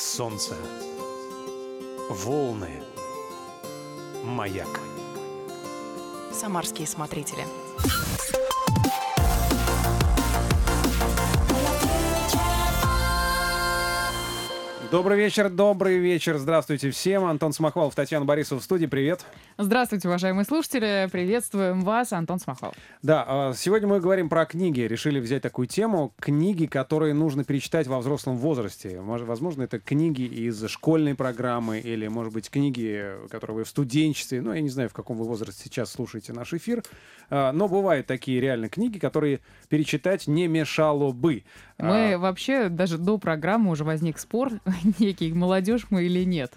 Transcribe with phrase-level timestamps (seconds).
[0.00, 0.56] солнце,
[2.08, 2.82] волны,
[4.24, 4.80] маяк.
[6.32, 7.44] Самарские смотрители.
[14.90, 16.36] Добрый вечер, добрый вечер.
[16.38, 17.24] Здравствуйте всем.
[17.24, 18.86] Антон Смахвалов, Татьяна Борисова в студии.
[18.86, 19.24] Привет.
[19.56, 21.08] Здравствуйте, уважаемые слушатели.
[21.12, 22.74] Приветствуем вас, Антон Смахвалов.
[23.00, 24.80] Да, а, сегодня мы говорим про книги.
[24.80, 26.12] Решили взять такую тему.
[26.18, 28.96] Книги, которые нужно перечитать во взрослом возрасте.
[29.00, 34.40] Мож- Возможно, это книги из школьной программы или, может быть, книги, которые вы в студенчестве.
[34.42, 36.82] Ну, я не знаю, в каком вы возрасте сейчас слушаете наш эфир.
[37.28, 41.44] А, Но бывают такие реально книги, которые перечитать не мешало бы.
[41.78, 44.50] Мы А, вообще, даже до программы уже возник спор,
[44.98, 46.52] некий, молодежь мы или нет.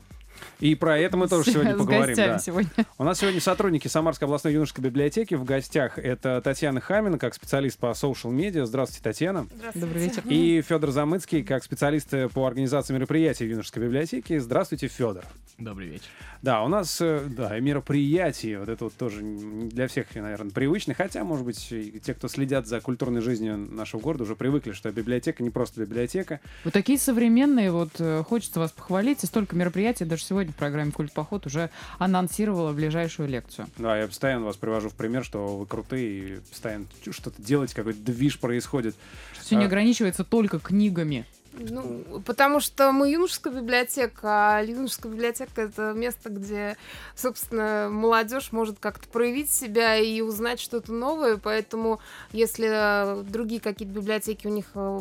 [0.59, 2.15] И про это мы тоже С- сегодня с поговорим.
[2.15, 2.39] да.
[2.39, 2.69] сегодня.
[2.97, 5.97] У нас сегодня сотрудники Самарской областной юношеской библиотеки в гостях.
[5.99, 8.65] Это Татьяна Хамина, как специалист по social медиа.
[8.65, 9.47] Здравствуйте, Татьяна.
[9.75, 10.23] Добрый вечер.
[10.25, 14.39] И Федор Замыцкий, как специалист по организации мероприятий в юношеской библиотеке.
[14.39, 15.23] Здравствуйте, Федор.
[15.59, 16.07] Добрый вечер.
[16.41, 20.93] Да, у нас, э, да, и мероприятия, вот это вот тоже для всех, наверное, привычно,
[20.95, 21.71] хотя, может быть,
[22.03, 26.39] те, кто следят за культурной жизнью нашего города, уже привыкли, что библиотека не просто библиотека.
[26.65, 29.23] Вы такие современные, вот э, хочется вас похвалить.
[29.23, 33.67] И столько мероприятий даже сегодня в программе «Культ Поход» уже анонсировала ближайшую лекцию.
[33.77, 37.99] Да, я постоянно вас привожу в пример, что вы крутые и постоянно что-то делаете, какой-то
[37.99, 38.95] движ происходит.
[39.39, 39.67] Все не А.
[39.67, 41.25] ограничивается только книгами.
[41.55, 46.77] Ну, потому что мы юношеская библиотека, а юношеская библиотека это место, где,
[47.15, 51.37] собственно, молодежь может как-то проявить себя и узнать что-то новое.
[51.37, 51.99] Поэтому,
[52.31, 54.99] если э, другие какие-то библиотеки, у них э,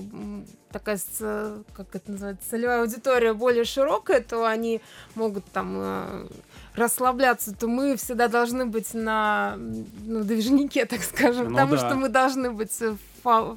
[0.71, 4.83] такая, с- как это называется, целевая аудитория более широкая, то они
[5.15, 6.27] могут там э,
[6.75, 11.79] расслабляться, то мы всегда должны быть на ну, движнике, так скажем, Ну потому да.
[11.79, 13.57] что мы должны быть э, фа-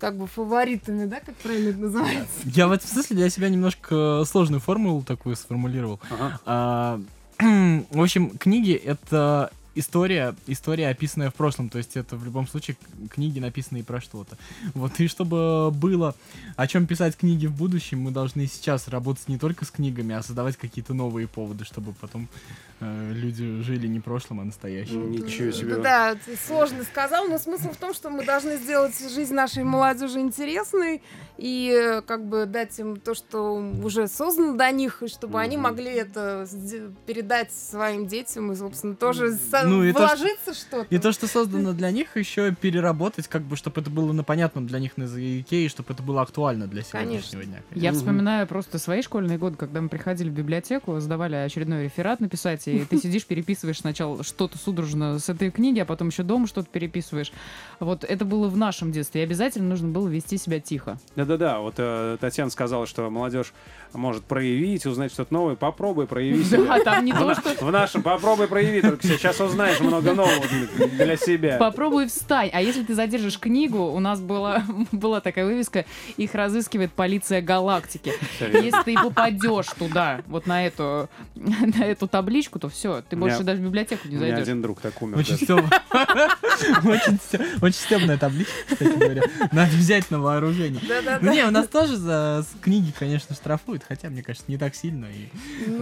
[0.00, 2.32] как бы фаворитами, да, как правильно это называется?
[2.46, 6.00] Я в этом смысле для себя немножко сложную формулу такую сформулировал.
[6.10, 6.40] Ага.
[6.46, 7.00] А,
[7.90, 11.68] в общем, книги— это история, история, описанная в прошлом.
[11.68, 12.76] То есть это в любом случае
[13.10, 14.36] книги, написанные про что-то.
[14.74, 16.14] Вот, и чтобы было
[16.56, 20.22] о чем писать книги в будущем, мы должны сейчас работать не только с книгами, а
[20.22, 22.28] создавать какие-то новые поводы, чтобы потом
[22.80, 25.10] э, люди жили не прошлым, а настоящим.
[25.10, 25.76] Ничего себе.
[25.76, 30.18] Ну Да, сложно сказал, но смысл в том, что мы должны сделать жизнь нашей молодежи
[30.20, 31.02] интересной
[31.38, 35.64] и как бы дать им то, что уже создано до них, и чтобы они Мгм.
[35.64, 36.46] могли это
[37.06, 39.32] передать своим детям и, собственно, тоже
[39.68, 40.86] Ну, и то, что- вложиться что-то.
[40.90, 44.66] И то, что создано для них, еще переработать, как бы, чтобы это было на понятном
[44.66, 47.62] для них на языке, и чтобы это было актуально для сегодняшнего дня.
[47.74, 47.98] Я Мгм.
[47.98, 52.84] вспоминаю просто свои школьные годы, когда мы приходили в библиотеку, сдавали очередной реферат написать, и
[52.84, 57.32] ты сидишь, переписываешь сначала что-то судорожно с этой книги, а потом еще дома что-то переписываешь.
[57.80, 60.98] Вот это было в нашем детстве, и обязательно нужно было вести себя тихо.
[61.16, 63.52] Да-да-да, вот э, Татьяна сказала, что молодежь
[63.92, 65.56] может проявить, узнать что-то новое.
[65.56, 66.60] Попробуй прояви себя.
[66.70, 70.44] Да, там не В то, что В нашем попробуй прояви, только сейчас узнаешь много нового
[70.96, 71.56] для себя.
[71.58, 72.50] Попробуй встань.
[72.52, 75.84] А если ты задержишь книгу, у нас была, была такая вывеска,
[76.16, 78.12] их разыскивает полиция галактики.
[78.40, 83.60] Если ты попадешь туда, вот на эту, на эту табличку, то все, ты больше даже
[83.60, 84.42] в библиотеку не У меня зайдешь.
[84.42, 85.18] один друг так умер.
[85.18, 85.36] Очень
[87.72, 89.22] стебная табличка, кстати говоря.
[89.52, 90.80] Надо взять на вооружение.
[91.20, 94.74] Ну не, у нас тоже за с- книги, конечно, штрафуют, хотя, мне кажется, не так
[94.74, 95.06] сильно.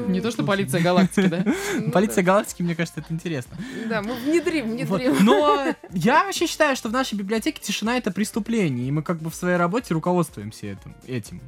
[0.09, 1.45] Не то, что полиция галактики, да?
[1.93, 3.57] Полиция галактики, мне кажется, это интересно.
[3.89, 5.01] Да, мы внедрим, Вот.
[5.01, 5.25] внедрим.
[5.25, 9.31] Но я вообще считаю, что в нашей библиотеке тишина это преступление, и мы как бы
[9.31, 10.95] в своей работе руководствуемся этим.
[11.07, 11.41] этим.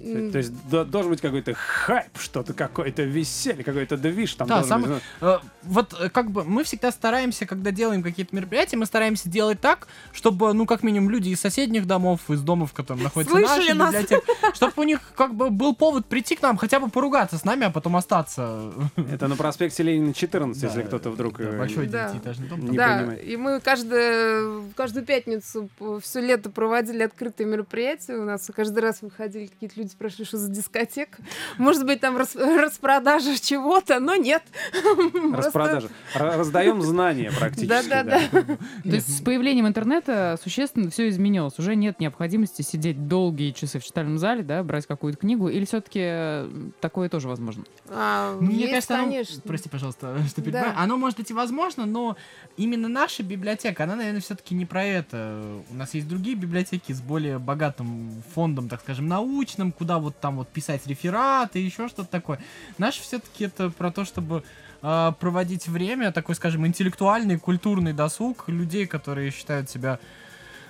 [0.00, 4.62] М, То есть до- должен быть какой-то хайп, что-то какое-то веселье, какой-то движ там Да,
[4.64, 4.90] сам- быть.
[5.20, 9.28] Ну, Э, Вот э, как бы мы всегда стараемся, когда делаем какие-то мероприятия, мы стараемся
[9.30, 13.34] делать так, чтобы, ну, как минимум, люди из соседних домов, из домов, в котором находится
[13.34, 14.02] Слышали наша нас?
[14.04, 17.44] библиотека, чтобы у них как бы был повод прийти к нам, хотя бы поругаться с
[17.44, 18.72] нами, а потом остаться.
[19.10, 22.08] Это на проспекте Ленина 14, Да, если кто-то вдруг да, э, Большой Да.
[22.08, 22.60] девятиэтажный дом.
[22.70, 23.24] не да, понимает.
[23.24, 25.68] и мы каждую, каждую пятницу
[26.02, 28.14] все лето проводили открытые мероприятия.
[28.16, 31.22] У нас каждый раз выходили какие-то люди, спрашивали, что за дискотека.
[31.58, 34.42] Может быть, там рас- распродажа чего-то, но нет.
[35.32, 35.88] Распродажа.
[36.14, 37.68] Раздаем знания практически.
[37.68, 38.20] Да-да-да.
[38.30, 41.58] То есть с появлением интернета существенно все изменилось.
[41.58, 46.72] Уже нет необходимости сидеть долгие часы в читальном зале, да, брать какую-то книгу, или все-таки
[46.80, 47.64] такое тоже возможно?
[47.88, 50.72] А, Мне кажется, прости, пожалуйста, что перебиваю.
[50.76, 52.16] Оно может быть и возможно, но
[52.56, 55.42] именно наша библиотека, она, наверное, все-таки не про это.
[55.70, 60.36] У нас есть другие библиотеки с более богатым фондом, так скажем, научным, куда вот там
[60.36, 62.40] вот писать рефераты, еще что-то такое.
[62.78, 64.42] Наша все-таки это про то, чтобы
[64.82, 69.98] а, проводить время, такой, скажем, интеллектуальный, культурный досуг людей, которые считают себя,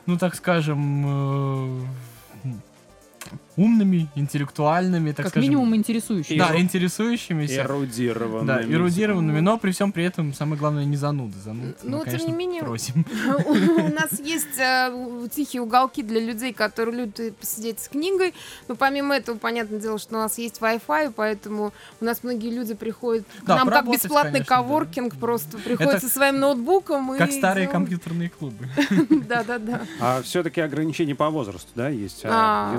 [0.07, 1.87] ну, так скажем, э,
[3.57, 5.49] умными, интеллектуальными, так Как скажем.
[5.49, 6.39] минимум интересующий.
[6.39, 7.63] Да, интересующимися.
[7.63, 8.47] Эрудированными.
[8.47, 11.35] Да, эрудированными, но при всем при этом самое главное не зануды.
[11.45, 13.07] Зануд, Ну, мы, тем конечно, не менее, просим.
[13.47, 18.35] У нас есть э, тихие уголки для людей, которые любят посидеть с книгой.
[18.69, 22.75] Но помимо этого, понятное дело, что у нас есть Wi-Fi, поэтому у нас многие люди
[22.75, 24.63] приходят к Да, нам как бесплатный конечно, да.
[24.63, 27.15] коворкинг, просто приходят со своим ноутбуком.
[27.15, 27.73] и Как старые делают.
[27.73, 28.69] компьютерные клубы.
[29.29, 29.83] Да-да-да.
[30.01, 32.75] А все-таки ограничения по возрасту, да, есть а, А.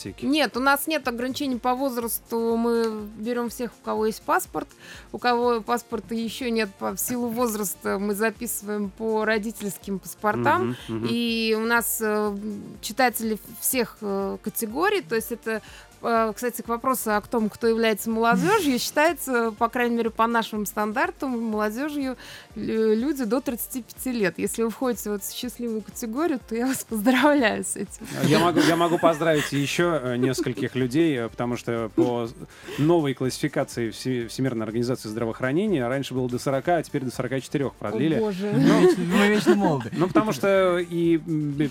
[0.00, 0.26] библиотеке?
[0.26, 2.56] Нет, у нас нет ограничений по возрасту.
[2.56, 4.68] Мы берем всех, у кого есть паспорт.
[5.12, 10.76] У кого паспорта еще нет по в силу возраста, мы записываем по родительским паспортам.
[10.88, 11.08] Мгм, мгм.
[11.10, 12.36] И у нас э,
[12.80, 15.62] читатели всех э, категорий, то есть это,
[16.00, 21.38] кстати, к вопросу о том, кто является молодежью, считается, по крайней мере, по нашим стандартам,
[21.40, 22.16] молодежью
[22.54, 24.34] лю- люди до 35 лет.
[24.38, 28.06] Если вы входите вот в счастливую категорию, то я вас поздравляю с этим.
[28.24, 32.28] Я могу, я могу поздравить еще э, нескольких людей, э, потому что по
[32.78, 38.14] новой классификации Все- Всемирной организации здравоохранения раньше было до 40, а теперь до 44 продлили.
[38.16, 38.50] О, боже.
[38.54, 39.90] Мы вечно- Мы вечно молоды.
[39.92, 41.18] Ну, потому что и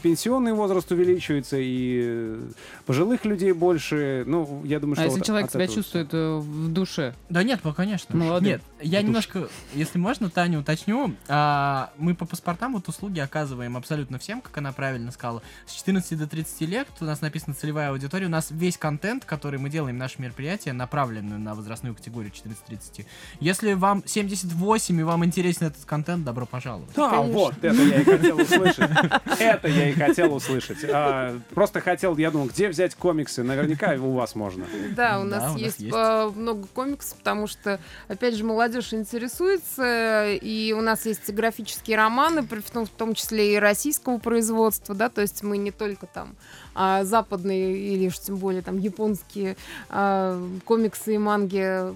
[0.03, 2.39] пенсионный возраст увеличивается, и э,
[2.85, 4.18] пожилых людей больше.
[4.25, 7.13] Ну, я думаю, что А если вот человек себя этого чувствует э, в душе?
[7.29, 8.15] Да нет, ну, конечно.
[8.15, 8.49] Молодым.
[8.49, 9.07] Нет, я Душ.
[9.07, 11.15] немножко, если можно, Таню уточню.
[11.27, 15.41] А, мы по паспортам вот услуги оказываем абсолютно всем, как она правильно сказала.
[15.65, 18.27] С 14 до 30 лет у нас написана целевая аудитория.
[18.27, 23.05] У нас весь контент, который мы делаем, наши мероприятия, направлены на возрастную категорию 14-30.
[23.39, 26.91] Если вам 78 и вам интересен этот контент, добро пожаловать.
[26.97, 27.33] А, Конечно.
[27.33, 28.91] вот, это я и хотел услышать.
[29.39, 30.77] Это я и хотел услышать.
[30.91, 33.43] А, просто хотел, я думал, где взять комиксы?
[33.43, 34.65] Наверняка у вас можно.
[34.95, 40.73] Да, у Да, нас есть, э, много комиксов, потому что, опять же, молодежь интересуется, и
[40.73, 45.09] у нас есть графические романы, при- в том, в том числе и российского производства, да,
[45.09, 46.35] то есть мы не только там
[46.81, 49.57] а, западные или уж тем более там японские
[49.89, 51.93] а, комиксы и манги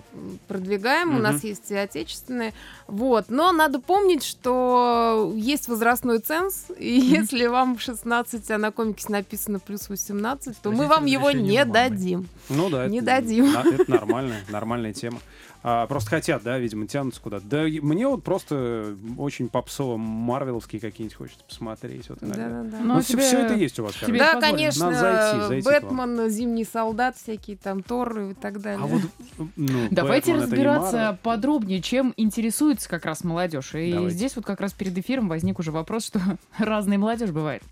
[0.50, 1.22] продвигаем, у Мгм.
[1.22, 2.54] нас есть и отечественные,
[2.88, 9.08] вот, но надо помнить, что есть возрастной ценз, и если вам 16, а на комиксе
[9.10, 12.28] написано плюс 18, то мы Спросите вам его не у дадим.
[12.50, 13.56] Ну да, Не это, дадим.
[13.56, 15.20] это нормальная, нормальная тема.
[15.66, 17.46] А, просто хотят, да, видимо, тянутся куда-то.
[17.48, 22.10] Да, мне вот просто очень попсово марвеловские какие-нибудь хочется посмотреть.
[22.10, 22.50] Вот иногда.
[22.50, 22.78] Да-да-да.
[22.80, 24.20] Ну, Ну, а все, тебе- это есть у вас, тебе.
[24.20, 25.66] Да, конечно, Надо зайти, зайти.
[25.66, 28.84] Бэтмен, Зимний солдат, всякие там Торы и так далее.
[28.84, 29.02] А вот,
[29.56, 33.74] ну, Давайте Бэтмен разбираться подробнее, чем интересуется как раз молодежь.
[33.76, 34.16] И Давайте.
[34.16, 36.20] здесь вот как раз перед эфиром возник уже вопрос, что
[36.58, 37.64] разная молодежь бывает.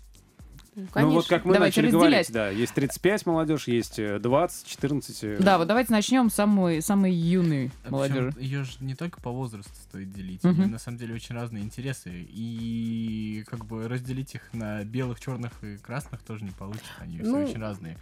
[0.74, 2.30] Ну, Ну вот как мы Давайте начали разделять.
[2.30, 5.18] говорить, да, есть 35 молодежь, есть э, 20, 14.
[5.24, 8.32] э, Да, вот давайте начнем с самой, самой юной молодежи.
[8.40, 10.42] Ее же не только по возрасту стоит делить.
[10.44, 10.58] Мгм.
[10.58, 12.10] У них на самом деле очень разные интересы.
[12.30, 16.88] И как бы разделить их на белых, черных и красных тоже не получится.
[17.00, 17.98] Они все Ну, очень разные.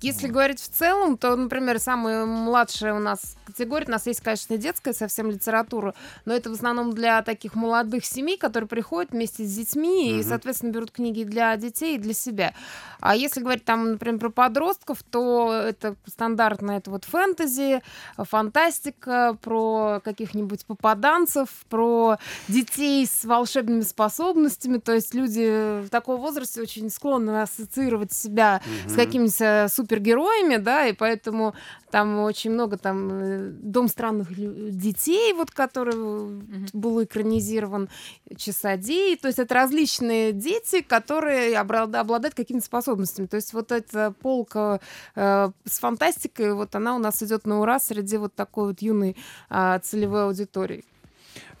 [0.00, 0.32] Если Вот.
[0.32, 4.94] говорить в целом, то, например, самая младшая у нас категория, у нас есть, конечно, детская
[4.94, 10.10] совсем литература, но это в основном для таких молодых семей, которые приходят вместе с детьми
[10.10, 10.22] и, Мгм.
[10.24, 12.54] соответственно, берут книги для детей и для себя.
[13.00, 17.82] А если говорить там, например, про подростков, то это стандартно, это вот фэнтези,
[18.16, 22.18] фантастика, про каких-нибудь попаданцев, про
[22.48, 28.90] детей с волшебными способностями, то есть люди в таком возрасте очень склонны ассоциировать себя с
[28.90, 28.96] Мгм.
[28.96, 31.54] какими-то супергероями, да, и поэтому
[31.90, 36.40] там очень много там э, Дом странных детей, вот который э,
[36.72, 37.88] был экранизирован,
[38.36, 43.26] Часодей, то есть это различные дети, которые обра- обладают какими-то способностями.
[43.26, 44.80] То есть вот эта полка
[45.14, 49.16] э, с фантастикой, вот она у нас идет на ура среди вот такой вот юной
[49.48, 50.84] а, целевой аудитории.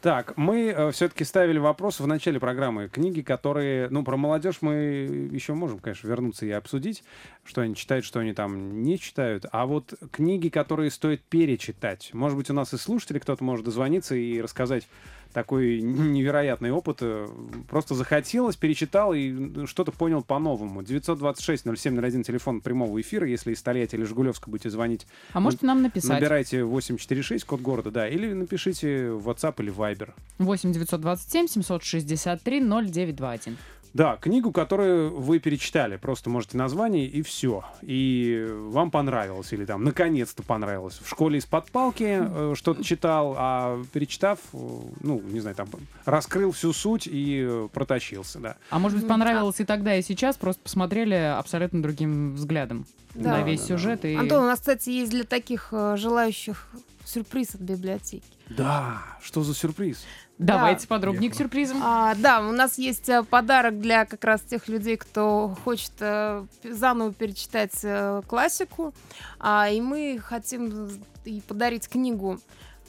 [0.02, 2.88] Так, мы все-таки ставили вопрос в начале программы.
[2.88, 7.04] Книги, которые, ну, про молодежь мы еще можем, конечно, вернуться и обсудить,
[7.44, 9.44] что они читают, что они там не читают.
[9.52, 12.10] А вот книги, которые стоит перечитать.
[12.14, 14.88] Может быть, у нас и слушатели кто-то может дозвониться и рассказать
[15.32, 16.98] такой невероятный опыт.
[17.00, 17.26] Э,
[17.68, 20.82] Просто захотелось, перечитал и что-то понял по-новому.
[20.82, 23.26] 926-0701, телефон прямого эфира.
[23.28, 26.10] Если из Тольятти или Жигулевска будете звонить, А можете нам написать?
[26.10, 30.10] набирайте 846, код города, да, или напишите в WhatsApp или Viber.
[30.38, 33.56] 8 927 763 0921.
[33.92, 37.64] Да, книгу, которую вы перечитали, просто можете название и все.
[37.82, 41.00] И вам понравилось, или там наконец-то понравилось.
[41.02, 44.58] В школе из-под палки э, что-то читал, а перечитав, э,
[45.00, 45.68] ну, не знаю, там
[46.04, 48.56] раскрыл всю суть и э, протащился, да.
[48.70, 49.14] А может быть, Мгм.
[49.14, 53.38] понравилось и тогда, и сейчас, просто посмотрели абсолютно другим взглядом Да.
[53.38, 54.04] на весь да, сюжет.
[54.04, 54.14] И...
[54.14, 56.68] Антон, у нас, кстати, есть для таких э, желающих
[57.10, 58.26] сюрприз от библиотеки.
[58.48, 60.04] Да, что за сюрприз?
[60.38, 60.94] Давайте Да.
[60.94, 61.80] подробнее к сюрпризам.
[61.82, 66.46] А, да, у нас есть э, подарок для как раз тех людей, кто хочет э,
[66.64, 68.94] заново перечитать э, классику.
[69.38, 70.88] А, и мы хотим
[71.26, 72.40] и подарить книгу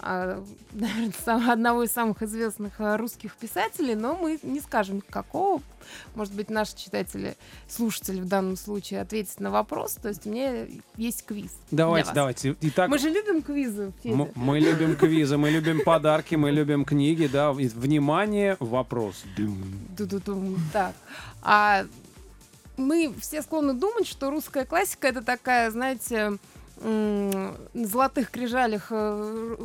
[0.73, 5.61] наверное, сам- одного из самых известных э, русских писателей, но мы не скажем какого.
[6.15, 7.35] Может быть, наши читатели,
[7.67, 9.93] слушатели в данном случае ответят на вопрос.
[9.95, 10.65] То есть у меня
[10.97, 11.51] есть квиз.
[11.71, 12.55] Давайте, давайте.
[12.61, 17.27] Итак, Мы же любим квизы, м- мы любим квизы, мы любим подарки, мы любим книги,
[17.27, 17.51] да.
[17.51, 19.23] Внимание, вопрос.
[20.73, 20.93] Так.
[21.41, 21.85] А
[22.77, 26.37] мы все склонны думать, что русская классика это такая, знаете,
[26.81, 29.55] золотых крижалях э,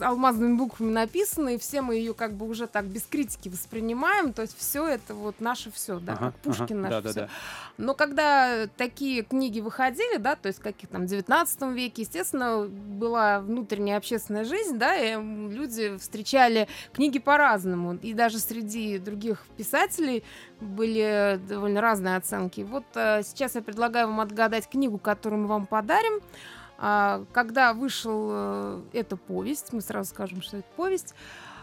[0.00, 4.32] алмазными буквами написано, и все мы ее как бы уже так без критики воспринимаем.
[4.32, 7.10] То есть все это вот наше все, да, Ага, как Пушкин ага, наш да, да,
[7.10, 7.20] всё.
[7.20, 7.28] да.
[7.76, 13.96] Но когда такие книги выходили, да, то есть каких там 19 веке, естественно, была внутренняя
[13.96, 17.94] общественная жизнь, да, и люди встречали книги по-разному.
[17.94, 20.22] И даже среди других писателей
[20.60, 22.60] были довольно разные оценки.
[22.60, 26.20] Вот э, сейчас я предлагаю вам отгадать книгу, которую мы вам подарим.
[26.82, 31.14] А, когда вышел э, эта повесть, мы сразу скажем, что это повесть,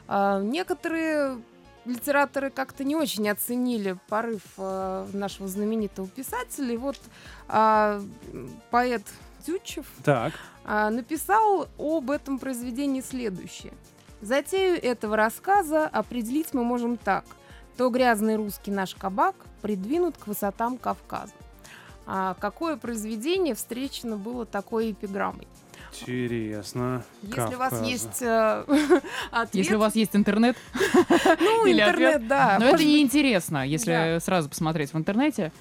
[0.07, 1.41] а, некоторые
[1.85, 6.71] литераторы как-то не очень оценили порыв э, нашего знаменитого писателя.
[6.71, 6.97] И вот
[7.47, 7.99] а,
[8.69, 9.01] поэт
[9.43, 10.33] Тютчев Так.
[10.65, 13.73] написал об этом произведении следующее.
[14.21, 17.23] Затею этого рассказа определить мы можем так.
[17.77, 21.31] То грязный русский наш кабак придвинут к высотам Кавказа.
[22.09, 25.47] А какое произведение встречено было такой эпиграммой?
[25.99, 27.03] Интересно.
[27.21, 27.83] Если у вас Кавказа.
[27.83, 28.63] есть э,
[29.31, 30.55] ответ, Если у вас есть интернет,
[31.39, 32.57] ну, интернет, да.
[32.59, 35.51] но это неинтересно, если сразу посмотреть в интернете.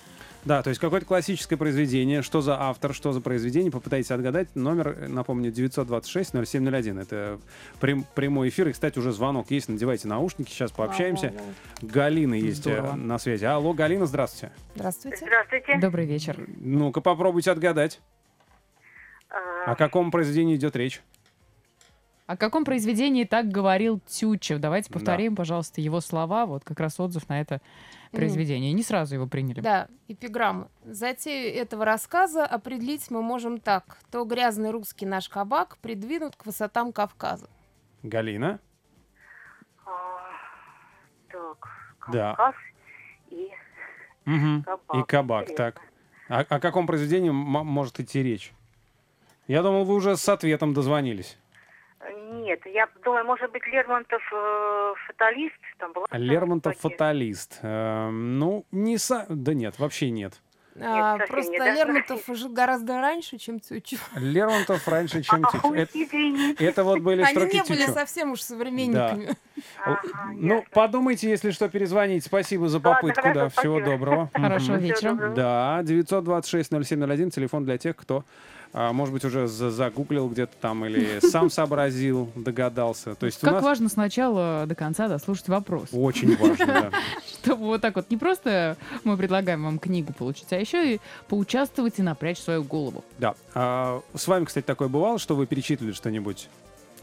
[0.47, 2.23] Да, то есть какое-то классическое произведение.
[2.23, 4.55] Что за автор, что за произведение, попытайтесь отгадать.
[4.55, 7.01] Номер, напомню, 926-0701.
[7.01, 7.41] Это
[7.81, 8.69] прям- прямой эфир.
[8.69, 9.69] И, кстати, уже звонок есть.
[9.69, 11.33] Надевайте наушники, сейчас пообщаемся.
[11.37, 11.45] Вау.
[11.83, 12.95] Галина есть э, Здорово.
[12.95, 13.45] на связи.
[13.45, 14.55] Алло, Галина, здравствуйте.
[14.77, 15.17] Здравствуйте.
[15.27, 15.79] Здравствуйте.
[15.81, 16.37] Добрый вечер.
[16.61, 18.01] Ну-ка, попробуйте отгадать.
[19.29, 21.03] А, О каком произведении идет речь?
[22.27, 24.59] О каком произведении так говорил Тютчев?
[24.61, 24.95] Давайте Да.
[24.95, 26.47] повторим, пожалуйста, его слова.
[26.47, 27.61] Вот как раз отзыв на это
[28.13, 28.73] произведение.
[28.73, 29.61] Не сразу его приняли.
[29.61, 30.69] Да, эпиграмма.
[30.85, 33.99] Затею этого рассказа определить мы можем так.
[34.11, 37.49] То грязный русский наш кабак придвинут к высотам Кавказа.
[38.03, 38.61] Галина?
[39.85, 39.91] а,
[41.31, 41.69] так,
[42.13, 42.35] Да.
[42.35, 42.55] Кавказ
[43.31, 43.49] и
[44.25, 44.63] Мгм.
[44.65, 44.97] кабак.
[44.97, 45.65] И кабак, Интересно.
[45.73, 45.81] так.
[46.29, 48.53] О, о каком произведении может идти речь?
[49.47, 51.39] Я думал, вы уже с ответом дозвонились.
[52.33, 56.07] Нет, я думаю, может быть, Лермонтов э, фаталист там была.
[56.13, 56.93] Лермонтов Кстати.
[56.93, 57.59] фаталист.
[57.63, 59.27] Эм, ну, не са...
[59.29, 60.41] Да нет, вообще нет.
[60.79, 61.75] А, совсем просто не, да?
[61.75, 64.09] Лермонтов жил гораздо раньше, чем Тютчев.
[64.15, 65.73] Лермонтов раньше, чем А, Тютчев.
[65.73, 69.31] Это, это вот были Они строки не были совсем уж современниками.
[69.83, 70.01] Ага,
[70.35, 70.69] Ну, ясно.
[70.73, 72.27] подумайте, если что, перезвоните.
[72.27, 73.49] Спасибо за Ладно, попытку, хорошо, да.
[73.49, 73.91] Всего спасибо.
[73.99, 74.31] доброго.
[74.35, 75.15] Хорошего вечера.
[75.35, 78.25] Да, 926-0701, телефон для тех, кто, а,
[78.73, 83.15] может быть, уже за- загуглил где-то там или сам сообразил, догадался.
[83.15, 85.89] То есть Как нас важно сначала до конца дослушать вопрос.
[85.93, 86.91] очень важно, да.
[87.43, 91.99] Чтобы вот так вот не просто мы предлагаем вам книгу получить, а еще и поучаствовать
[91.99, 93.05] и напрячь свою голову.
[93.19, 93.35] Да.
[93.55, 96.49] А, с вами, кстати, такое бывало, что вы перечитывали что-нибудь?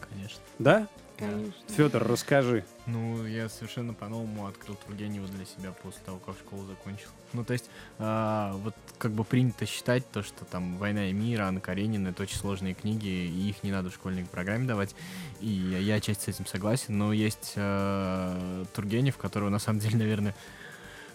[0.09, 0.39] Конечно.
[0.59, 0.87] Да?
[1.25, 1.75] Конечно.
[1.75, 2.65] Федор, расскажи.
[2.85, 7.09] Ну, я совершенно по-новому открыл Тургенева для себя после того, как школу закончил.
[7.33, 11.41] Ну, то есть, а, вот как бы принято считать то, что там «Война и мир»,
[11.41, 14.95] Анна Каренина— это очень сложные книги, и их не надо в школьной программе давать.
[15.39, 19.97] И я, я отчасти с этим согласен, но есть а, Тургенев, которого, на самом деле,
[19.97, 20.35] наверное,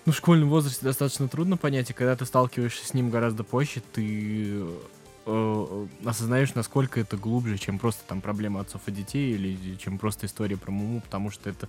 [0.07, 3.83] ну, в школьном возрасте достаточно трудно понять, и когда ты сталкиваешься с ним гораздо позже,
[3.93, 4.65] ты
[5.29, 10.27] э, осознаешь, насколько это глубже, чем просто там проблема отцов и детей, или чем просто
[10.27, 11.69] история про Муму, потому что это...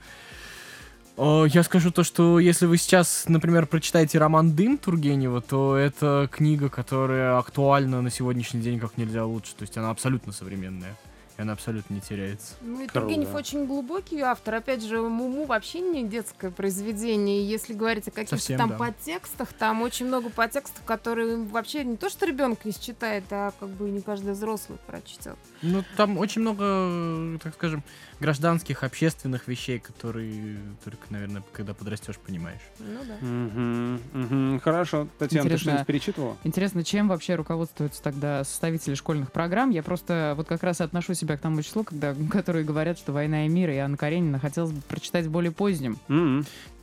[1.18, 6.30] Э, Я скажу то, что если вы сейчас, например, прочитаете роман «Дым» Тургенева, то это
[6.32, 9.54] книга, которая актуальна на сегодняшний день как нельзя лучше.
[9.56, 10.96] То есть она абсолютно современная.
[11.39, 12.55] И она абсолютно не теряется.
[12.60, 12.88] Ну и.
[12.88, 14.55] Тургенев очень глубокий автор.
[14.55, 17.48] Опять же, Муму вообще не детское произведение.
[17.48, 18.75] Если говорить о каких-то там да.
[18.75, 23.69] подтекстах, там очень много подтекстов, которые вообще не то, что ребенок не считает, а как
[23.69, 25.38] бы не каждый взрослый прочтет.
[25.62, 27.86] Ну, там очень много, так скажем,
[28.19, 32.60] гражданских, общественных вещей, которые только, наверное, когда подрастешь, понимаешь.
[32.79, 33.15] Ну да.
[33.25, 34.60] Мгм, мгм.
[34.60, 35.08] Хорошо.
[35.17, 35.58] Татьяна, ты Интересно.
[35.58, 36.38] что-нибудь перечитывала?
[36.43, 39.69] Интересно, чем вообще руководствуются тогда составители школьных программ?
[39.69, 43.45] Я просто вот как раз отношу себя к тому числу, когда, которые говорят, что «Война
[43.45, 45.98] и мир» и Анна Каренина хотелось бы прочитать в более позднем.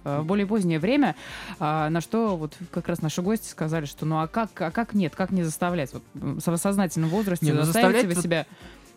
[0.05, 1.17] Э, в более позднее время,
[1.59, 4.95] а, на что вот как раз наши гости сказали, что ну а как, а как
[4.95, 5.93] нет, как не заставлять?
[5.93, 8.47] Вот в сознательном возрасте Не, ну заставите заставлять вы вот- себя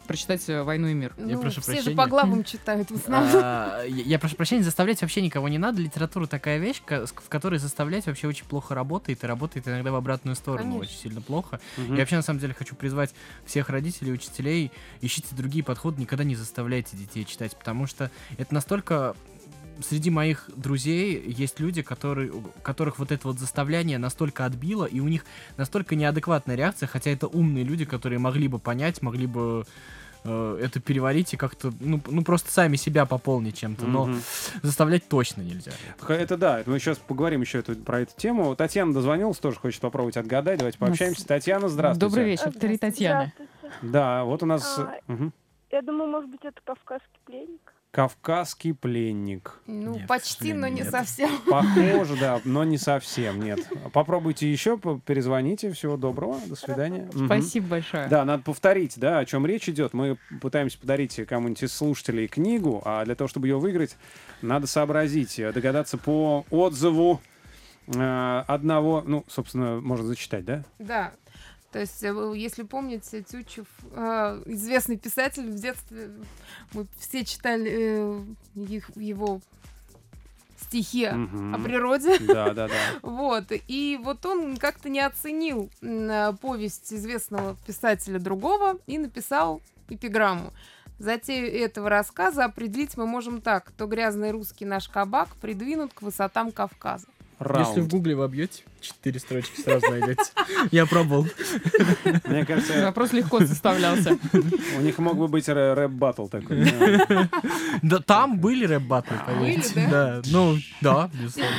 [0.10, 1.14] прочитать э, «Войну и мир».
[1.18, 1.96] Ну, прошу все же прощения.
[1.96, 3.30] по главам читают в основном.
[3.44, 5.80] А, Я я прошу прощения, заставлять вообще никого не надо.
[5.80, 10.36] Литература такая вещь, в которой заставлять вообще очень плохо работает, и работает иногда в обратную
[10.36, 10.80] сторону Конечно.
[10.82, 11.60] очень сильно плохо.
[11.78, 11.94] Мгм.
[11.94, 13.14] Я вообще на самом деле хочу призвать
[13.46, 19.16] всех родителей, учителей, ищите другие подходы, никогда не заставляйте детей читать, потому что это настолько
[19.82, 25.00] среди моих друзей есть люди, которые, у которых вот это вот заставляние настолько отбило, и
[25.00, 25.26] у них
[25.58, 29.66] настолько неадекватная реакция, хотя это умные люди, которые могли бы понять, могли бы
[30.26, 34.22] э, это переварить и как-то, ну, ну, просто сами себя пополнить чем-то, но Мгм.
[34.64, 35.72] заставлять точно нельзя.
[36.10, 38.54] Это да, мы сейчас поговорим еще эту- про эту тему.
[38.54, 40.60] Татьяна дозвонилась, тоже хочет попробовать отгадать.
[40.60, 41.26] Давайте пообщаемся.
[41.26, 42.06] Татьяна, здравствуйте.
[42.06, 43.32] Добрый вечер, Татьяна.
[43.34, 43.76] Здравствуйте.
[43.82, 45.00] Да, вот у нас А.
[45.72, 47.74] Я думаю, может быть, это кавказский пленник.
[47.92, 49.60] Кавказский пленник.
[49.66, 50.92] Ну, Нет, почти, но не нет.
[50.92, 51.32] совсем.
[51.48, 53.60] Похоже, да, но не совсем, нет.
[53.94, 55.72] Попробуйте еще, перезвоните.
[55.72, 57.10] Всего доброго, до свидания.
[57.26, 58.08] Спасибо большое.
[58.08, 59.94] Да, надо повторить, да, о чем речь идет.
[59.94, 63.98] Мы пытаемся подарить кому-нибудь из слушателей книгу, а для того, чтобы ее выиграть,
[64.42, 67.20] надо сообразить, э, догадаться по отзыву
[67.88, 70.64] э, одного, ну, собственно, можно зачитать, да?
[70.78, 71.12] Да.
[71.72, 76.10] То есть, э, если помните, Тютчев, э, известный писатель, в детстве
[76.74, 78.24] мы все читали э,
[78.56, 79.40] их- его
[80.60, 81.56] стихи Мгм.
[81.56, 82.18] о природе.
[82.28, 82.74] Да, да, да.
[83.02, 83.46] Вот.
[83.68, 90.54] И вот он как-то не оценил э, повесть известного писателя другого и написал эпиграмму.
[90.98, 93.72] Затею этого рассказа определить мы можем так.
[93.78, 97.08] То грязный русский наш кабак придвинут к высотам Кавказа.
[97.40, 97.88] Если в Раунд.
[97.92, 100.24] гугле вы обьете, четыре строчки сразу найдете.
[100.72, 101.28] Я пробовал.
[102.26, 104.18] Мне кажется, Вопрос легко составлялся.
[104.78, 106.66] у них мог бы быть рэ- рэп-баттл такой.
[107.82, 108.00] да.
[108.00, 109.88] Там были рэп-баттлы, поверьте.
[109.90, 109.90] да?
[109.90, 111.56] Да, ну, да, безусловно.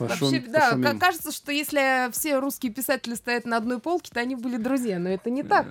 [0.00, 4.36] Ну, вообще, да, кажется, что если все русские писатели стоят на одной полке, то они
[4.36, 5.66] были друзья, но это не так.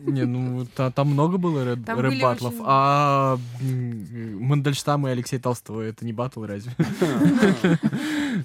[0.00, 2.54] Не, ну, та- там много было рэп-баттлов.
[2.64, 6.72] А Мандельштам и Алексей Толстой, это не баттл разве?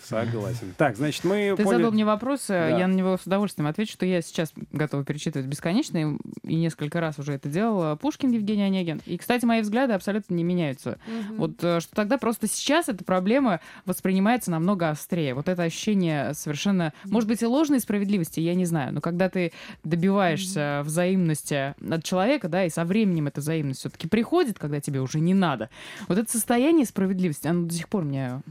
[0.07, 0.73] Согласен.
[0.77, 1.83] Так, значит, мы поняли...
[1.95, 2.77] мне вопрос, э, Да.
[2.79, 6.17] я на него с удовольствием отвечу, что я сейчас готова перечитывать бесконечно, и-
[6.55, 7.95] несколько раз уже это делала.
[7.95, 9.01] Пушкин, Евгений Онегин.
[9.07, 10.99] И, кстати, мои взгляды абсолютно не меняются.
[11.07, 11.37] Мгм.
[11.37, 15.33] Вот э, что тогда просто сейчас эта проблема воспринимается намного острее.
[15.33, 19.51] Вот это ощущение совершенно, может быть, и ложной справедливости, я не знаю, но когда ты
[19.83, 25.19] добиваешься взаимности от человека, да, и со временем эта взаимность все-таки приходит, когда тебе уже
[25.19, 25.69] не надо,
[26.07, 28.41] вот это состояние справедливости, оно до сих пор меня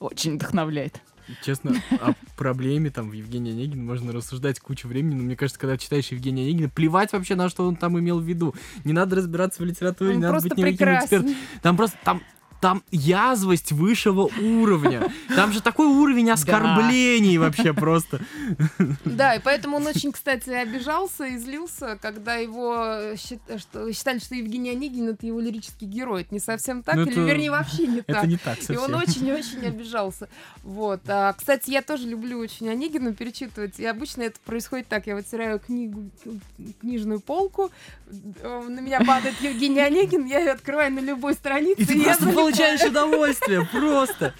[0.00, 1.00] очень вдохновляет.
[1.42, 5.76] Честно, о проблеме там в Евгении Онегина можно рассуждать кучу времени, но мне кажется, когда
[5.76, 8.54] читаешь Евгения Онегина, плевать вообще на что он там имел в виду.
[8.84, 11.34] Не надо разбираться в литературе, Он не надо быть никаким экспертом.
[11.62, 12.22] Там просто, там,
[12.60, 15.10] там язвость высшего уровня.
[15.34, 18.20] Там же такой уровень оскорблений вообще просто.
[19.04, 24.34] Да, и поэтому он очень, кстати, обижался и злился, когда его счит- что- считали, что
[24.34, 26.22] Евгений Онегин это его лирический герой.
[26.22, 28.26] Это не совсем так, Ну, или вернее вообще не Это так.
[28.26, 30.28] не так И он очень-очень обижался.
[30.62, 31.00] Вот.
[31.08, 33.78] А, кстати, я тоже люблю очень Онегина перечитывать.
[33.78, 35.06] И обычно это происходит так.
[35.06, 36.10] Я вытираю книгу,
[36.80, 37.70] книжную полку,
[38.10, 41.82] э, на меня падает Евгений Онегин, я ее открываю на любой странице.
[41.82, 42.47] И я просто залипаю.
[42.48, 44.34] Получаешь удовольствие, просто.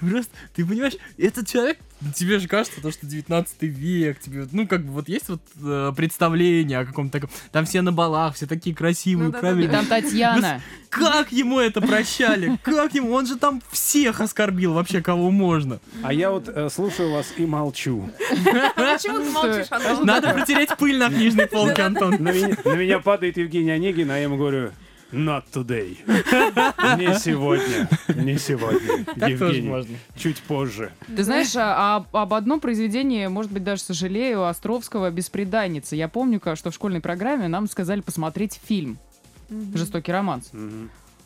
[0.00, 1.78] Просто, ты понимаешь, этот человек,
[2.14, 5.92] тебе же кажется, то, что 19 век, тебе, ну, как бы, вот есть вот э,
[5.96, 9.36] представление о каком-то таком, там все на балах, все такие красивые, Ну.
[9.36, 9.68] И правильные.
[9.68, 10.60] там Татьяна.
[10.88, 12.58] Как ему это прощали?
[12.62, 13.12] Как ему?
[13.12, 15.78] Он же там всех оскорбил вообще, кого можно.
[16.02, 18.10] А я вот э, слушаю вас и молчу.
[18.74, 20.06] Почему ты молчишь, Антон?
[20.06, 22.16] Надо протереть пыль на книжной полке, Антон.
[22.18, 24.72] На меня, на меня падает Евгений Онегин, а я ему говорю,
[25.12, 25.96] not today.
[26.98, 29.04] Не сегодня, не сегодня.
[29.04, 29.96] Так тоже Евгений, можно.
[30.16, 30.90] чуть позже.
[31.14, 35.96] Ты знаешь, а, об- об одном произведении, может быть, даже сожалею, Островского «Беспреданница».
[35.96, 38.98] Я помню, что в школьной программе нам сказали посмотреть фильм.
[39.74, 40.50] «Жестокий романс».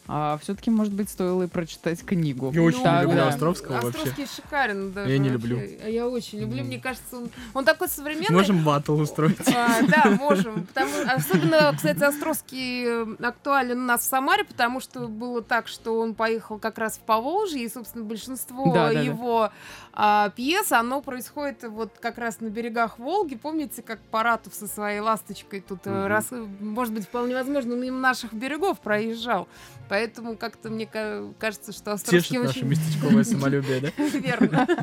[0.09, 2.53] А все-таки, может быть, стоило и прочитать книгу.
[2.53, 3.03] Я очень Тогда.
[3.03, 3.89] люблю Островского вообще.
[3.89, 5.11] Островский шикарен даже.
[5.11, 5.49] Я не вообще.
[5.49, 5.69] люблю.
[5.85, 6.65] А я очень люблю.
[6.65, 8.31] Мне кажется, он, он такой современный.
[8.31, 9.37] Можем батл устроить.
[9.49, 10.67] А, да, можем.
[10.67, 15.99] Потому, особенно, кстати, Островский э, актуален у нас в Самаре, потому что было так, что
[15.99, 19.01] он поехал как раз в Поволжье, и, собственно, большинство Да, да, да.
[19.01, 19.51] его
[19.93, 23.35] а, пьес, оно происходит вот как раз на берегах Волги.
[23.35, 26.07] Помните, как Паратов со своей ласточкой тут, э, Мгм.
[26.07, 26.27] раз,
[26.61, 29.49] может быть, вполне возможно, мимо наших берегов проезжал.
[29.89, 32.69] Поэтому как-то мне ка- кажется, что Островский Тешит наше очень...
[32.69, 33.91] местечковое самолюбие, да?
[34.19, 34.67] Верно.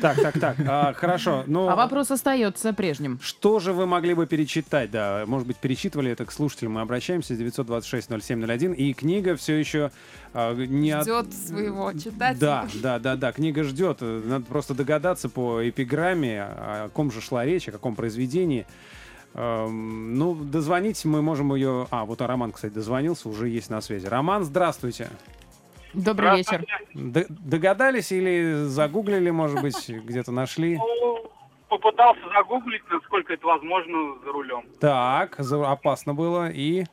[0.00, 0.56] Так, так, так.
[0.66, 1.44] а, хорошо.
[1.46, 3.20] Ну, А вопрос остается прежним.
[3.22, 4.90] Что же вы могли бы перечитать?
[4.90, 6.72] Да, может быть, перечитывали это к слушателям.
[6.72, 8.74] Мы обращаемся 926-0701.
[8.74, 9.90] И книга все еще
[10.32, 12.38] а, не Ждет своего читателя.
[12.40, 13.32] Да, да, да, да.
[13.32, 14.00] Книга ждет.
[14.00, 18.66] Надо просто догадаться по эпиграмме, о ком же шла речь, о каком произведении.
[19.34, 21.86] Эм, ну, дозвонить мы можем ее...
[21.90, 24.06] А, вот а Роман, кстати, дозвонился, уже есть на связи.
[24.06, 25.08] Роман, здравствуйте.
[25.94, 26.64] Добрый вечер.
[26.94, 30.76] Д- догадались или загуглили, может быть, где-то нашли?
[30.76, 31.30] Ну,
[31.68, 34.64] попытался загуглить, насколько это возможно за рулем.
[34.80, 36.50] Так, опасно было.
[36.50, 36.84] И...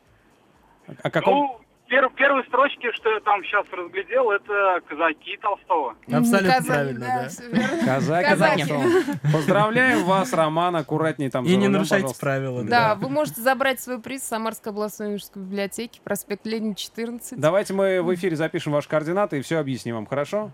[1.02, 1.34] О каком...
[1.34, 5.94] Ну, пер- первые строчки, что я там сейчас разглядел, это казаки Толстого.
[6.06, 7.28] Абсолютно Казань, правильно, да.
[7.58, 7.84] верно.
[7.84, 8.28] Казаки.
[8.28, 8.64] Казаки.
[8.66, 9.18] Толстого.
[9.32, 12.20] Поздравляем вас, Роман, аккуратнее там И не нарушайте пожалуйста.
[12.20, 12.62] правила.
[12.64, 17.38] Да, вы можете забрать свой приз в Самарской областной университетской библиотеке, проспект Ленина, 14.
[17.38, 20.50] Давайте мы в эфире запишем ваши координаты и все объясним вам, хорошо?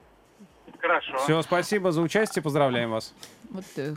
[0.81, 1.17] Хорошо.
[1.19, 3.15] Все, спасибо за участие, поздравляем вас.
[3.55, 3.95] Вот э,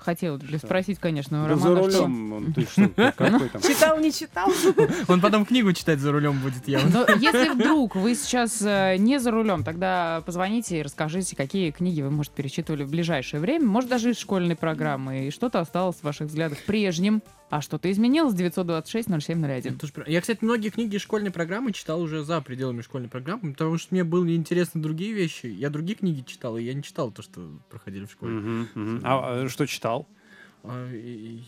[0.60, 3.62] спросить, конечно, у Да за Романа, что- рулем, он, ты что, какой там?
[3.62, 4.50] Читал, не читал?
[5.08, 7.06] Он потом книгу читать за рулем будет явно.
[7.08, 12.02] Но если вдруг вы сейчас э, не за рулем, тогда позвоните и расскажите, какие книги
[12.02, 16.04] вы, может, перечитывали в ближайшее время, может, даже из школьной программы, и что-то осталось в
[16.04, 19.62] ваших взглядах прежним, а что-то изменилось 926-0701.
[19.63, 23.10] Я тоже про- Я, кстати, многие книги из школьной программы читал уже за пределами школьной
[23.10, 25.46] программы, потому что мне были интересны другие вещи.
[25.48, 28.34] Я другие книги читал, и я не читал то, что проходили в школе.
[28.34, 29.02] Мгм, мгм.
[29.04, 30.07] А э, что читал?
[30.63, 30.97] А, и-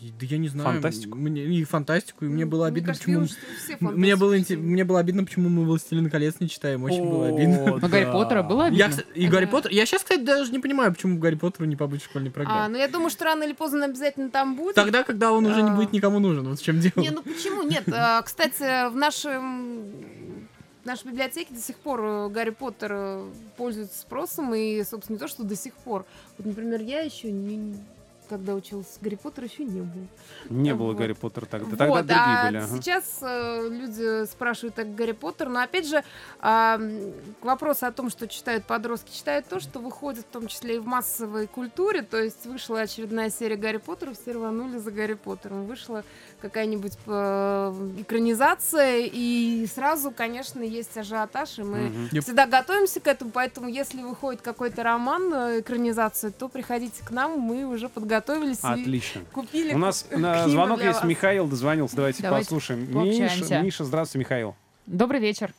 [0.02, 0.70] и- да я не знаю.
[0.72, 1.18] Фантастику?
[1.18, 3.92] Мне, и фантастику, и мне было Мне обидно, кажется, почему...
[3.98, 6.84] Мне было, мне было обидно, почему мы «Властелин колец» не читаем.
[6.84, 7.64] Очень было обидно.
[7.76, 8.06] О, Но Гарри.
[8.06, 8.84] Поттера было обидно?
[8.84, 9.46] Я, и Гарри.
[9.46, 9.72] Поттер...
[9.72, 12.70] Я сейчас, кстати, даже не понимаю, почему Гарри Поттеру не побыть в школьной А, программе.
[12.70, 14.76] ну я думаю, что рано или поздно он обязательно там будет.
[14.76, 15.76] Тогда, когда он уже не А.
[15.76, 16.48] будет никому нужен.
[16.48, 16.94] Вот в чем дело.
[16.96, 17.64] Не, ну почему?
[17.64, 19.86] Нет, а, кстати, в нашем
[20.90, 25.28] нашей библиотеке до сих пор э, Гарри Поттер э, пользуется спросом, и, собственно, не то,
[25.28, 26.06] что до сих пор.
[26.38, 27.76] Вот, например, я еще не
[28.30, 30.08] когда училась Гарри Поттер еще не было.
[30.50, 30.98] Не было Вот.
[30.98, 31.70] Гарри Поттера тогда.
[31.70, 32.58] Тогда вот, другие а были.
[32.58, 32.68] ага.
[32.68, 36.04] сейчас э, люди спрашивают о Гарри Поттер, но опять же
[36.40, 40.48] а, м, к вопросу о том, что читают подростки, читают то, что выходит в том
[40.48, 44.92] числе и в массовой культуре, то есть вышла очередная серия Гарри Поттера, все рванули за
[44.92, 46.04] Гарри Поттером, вышла
[46.42, 51.80] какая-нибудь э, экранизация, и сразу, конечно, есть ажиотаж, и мы.
[52.12, 52.22] Yep.
[52.22, 57.40] всегда готовимся к этому, поэтому если выходит какой-то роман, э, экранизация, то приходите к нам,
[57.40, 57.90] мы уже
[58.22, 59.22] подготовились и Отлично.
[59.34, 61.04] купили У нас на звонок есть вас.
[61.04, 61.96] Михаил, дозвонился.
[61.96, 63.04] Давайте, Давайте послушаем.
[63.04, 64.56] Миша, Миша, здравствуйте, Михаил.
[64.86, 65.52] Добрый вечер.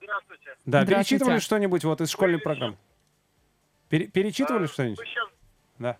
[0.00, 0.44] Здравствуйте.
[0.64, 0.94] Да, Здравствуйте.
[0.94, 2.76] перечитывали что-нибудь вот из школьной программы?
[3.88, 4.98] Пере- перечитывали А, что-нибудь?
[5.06, 5.28] Сейчас...
[5.78, 5.96] Да.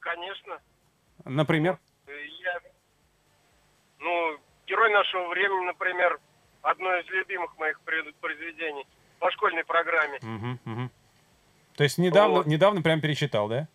[0.00, 0.58] Конечно.
[1.24, 1.78] Например?
[2.06, 2.10] Э,
[2.42, 2.60] Я...
[4.00, 6.18] Ну, герой нашего времени, например,
[6.62, 8.86] одно из любимых моих произведений
[9.18, 10.18] по школьной программе.
[10.22, 10.90] Мгм, мгм.
[11.76, 12.46] То есть недавно, Вот.
[12.46, 13.68] недавно прям перечитал, да?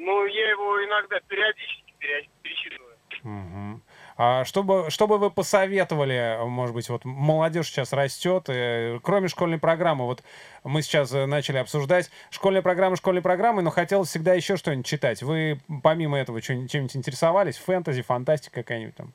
[0.00, 2.96] Ну, я его иногда периодически пере- перечитываю.
[3.22, 3.82] Мгм.
[4.16, 9.28] А что бы, что бы вы посоветовали, может быть, вот молодежь сейчас растет, э, кроме
[9.28, 10.22] школьной программы, вот
[10.64, 15.22] мы сейчас э, начали обсуждать школьная программа, школьной программы, но хотелось всегда еще что-нибудь читать.
[15.22, 17.58] Вы помимо этого чем-нибудь интересовались?
[17.58, 19.12] Фэнтези, фантастика какая-нибудь там?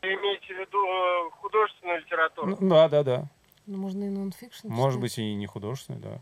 [0.00, 2.56] Вы имеете в виду э, художественную литературу?
[2.58, 3.24] Ну, да, да, да.
[3.66, 4.68] Ну, можно и нонфикшн.
[4.68, 5.02] Может читать.
[5.02, 6.20] быть, и не художественная, да.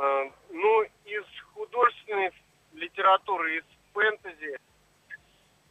[0.00, 2.30] Э, Ну, из художественной
[2.72, 4.58] литературы, из фэнтези,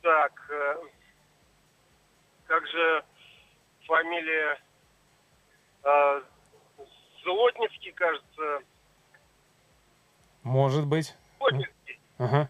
[0.04, 0.76] так, э,
[2.46, 3.04] как же
[3.88, 4.62] фамилия
[5.84, 6.22] э,
[7.24, 8.62] Злотницкий, кажется,
[10.44, 11.16] Может быть.
[11.40, 12.00] Злотницкий.
[12.20, 12.50] Ага.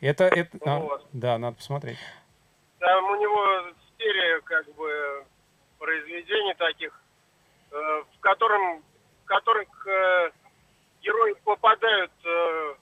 [0.00, 1.06] Это, это, а, Вот.
[1.12, 1.98] да, надо посмотреть.
[2.78, 5.24] Там у него серия, как бы,
[5.78, 6.98] произведений таких,
[7.70, 8.82] в котором,
[9.22, 9.68] в которых
[11.02, 12.74] герои попадают э,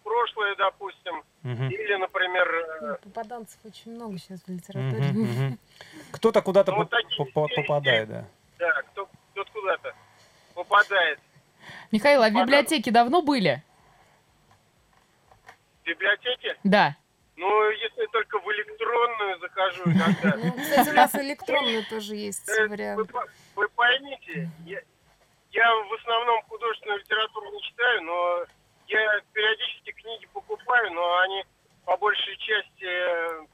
[0.00, 1.68] в прошлое, допустим, Мгм.
[1.68, 5.02] или, например, э, Ну, Попаданцев очень много сейчас в литературе.
[5.12, 5.58] Мгм, мгм.
[6.12, 8.24] Кто-то куда-то Ну, по- такие по- попадает, да.
[8.58, 9.94] да, кто, кто куда-то
[10.54, 11.18] попадает.
[11.92, 12.42] Михаил, а в Ладно.
[12.46, 13.62] библиотеке давно были?
[15.82, 16.56] В библиотеке?
[16.64, 16.96] Да.
[17.36, 20.36] Ну, если только в электронную захожу иногда.
[20.36, 23.10] Ну, кстати, у нас электронный тоже есть Э, Вы, вариант.
[23.56, 24.50] вы поймите,
[25.54, 28.44] я, в основном художественную литературу не читаю, но
[28.88, 31.44] я периодически книги покупаю, но они
[31.84, 33.46] по большей части э,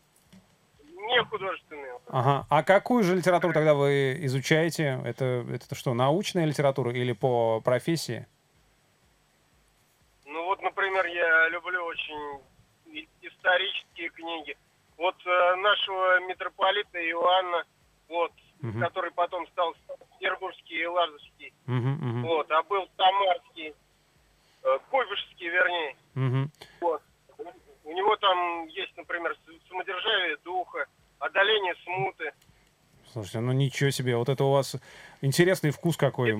[0.83, 1.99] не художественные.
[2.09, 2.47] Ага.
[2.49, 5.01] А какую же литературу тогда вы изучаете?
[5.05, 8.27] Это, это что, научная литература или по профессии?
[10.25, 12.41] Ну вот, например, я люблю очень
[13.21, 14.57] исторические книги.
[14.97, 17.65] Вот э, нашего митрополита Иоанна,
[18.09, 18.81] вот, Мгм.
[18.81, 19.75] который потом стал
[20.19, 23.75] Петербургский и Лазарский, Мгм, мгм, вот, а был Самарский,
[24.63, 25.97] э, Куйбышевский, вернее.
[26.15, 26.51] мгм.
[26.81, 27.03] Вот.
[27.85, 29.37] У него там есть, например,
[29.69, 30.87] самодержавие духа,
[31.19, 32.33] одоление смуты,
[33.13, 34.77] Слушайте, ну ничего себе, вот это у вас
[35.21, 36.37] интересный вкус какой.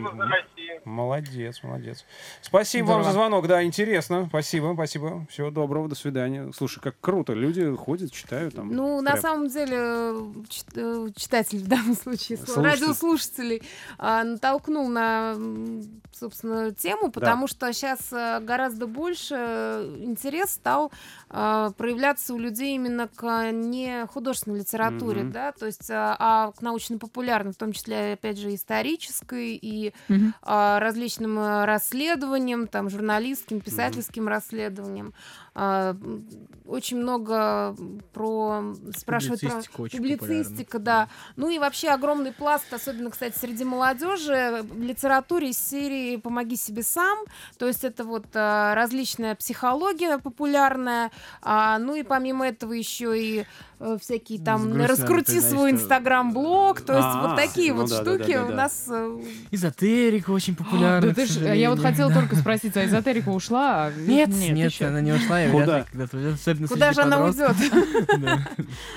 [0.85, 2.05] Молодец, молодец.
[2.41, 4.27] Спасибо вам за звонок, да, интересно.
[4.29, 5.27] Спасибо, спасибо.
[5.31, 6.51] Всего доброго, до свидания.
[6.57, 7.33] Слушай, как круто.
[7.35, 8.71] Люди ходят, читают там.
[8.71, 9.23] Ну, на прям.
[9.23, 10.33] самом деле, э,
[10.77, 12.63] э, читатель в данном случае, Слушатель.
[12.63, 13.63] радиослушателей,
[13.99, 15.35] а, натолкнул на,
[16.13, 20.93] собственно, тему, потому что сейчас гораздо больше э, интерес стал
[21.29, 25.33] а, проявляться у людей именно к не художественной литературе, Мгм.
[25.33, 29.93] да, то есть, а, а к научно-популярной, в том числе, опять же, исторической и
[30.43, 35.13] а, различным э, расследованиям, там, журналистским, писательским расследованиям.
[35.55, 35.97] А,
[36.67, 37.75] очень много
[38.13, 38.75] про...
[38.97, 41.09] Спрашивают про Публицистика очень публицистика, да.
[41.37, 46.83] Ну и вообще огромный пласт, особенно, кстати, среди молодежи, в литературе из серии «Помоги себе
[46.85, 47.19] сам».
[47.59, 51.11] То есть это вот а, различная психология популярная.
[51.43, 53.45] А, ну и помимо этого еще и
[53.81, 56.81] э, всякие там грустно надо «Раскрути признать, свой что- инстаграм-блог».
[56.83, 60.31] То есть А, вот такие ну вот да, штуки да, да, у нас э, Эзотерика
[60.31, 61.09] очень популярна.
[61.09, 62.21] Да ты ж- я вот хотела Да.
[62.21, 63.91] только спросить, а эзотерика ушла?
[63.97, 64.87] Нет, нет, нет, еще.
[64.87, 65.87] она не ушла, я Куда?
[66.69, 67.57] Куда же она уйдет?
[68.21, 68.47] Да.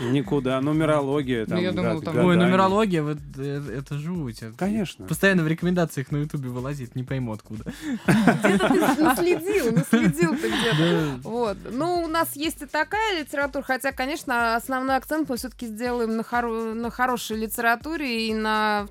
[0.01, 0.59] Никуда.
[0.61, 1.45] Нумерология.
[1.45, 4.41] Там, я думала, да, там- Ой, нумерология, вот э, это жуть.
[4.57, 5.05] Конечно.
[5.07, 7.63] Постоянно в рекомендациях на ютубе вылазит, не пойму откуда.
[8.05, 11.19] Где-то ты наследил, наследил ты где-то.
[11.23, 11.57] Вот.
[11.71, 16.21] Ну, у нас есть и такая литература, хотя, конечно, основной акцент мы все-таки сделаем на,
[16.23, 18.87] хоро- на хорошей литературе и на,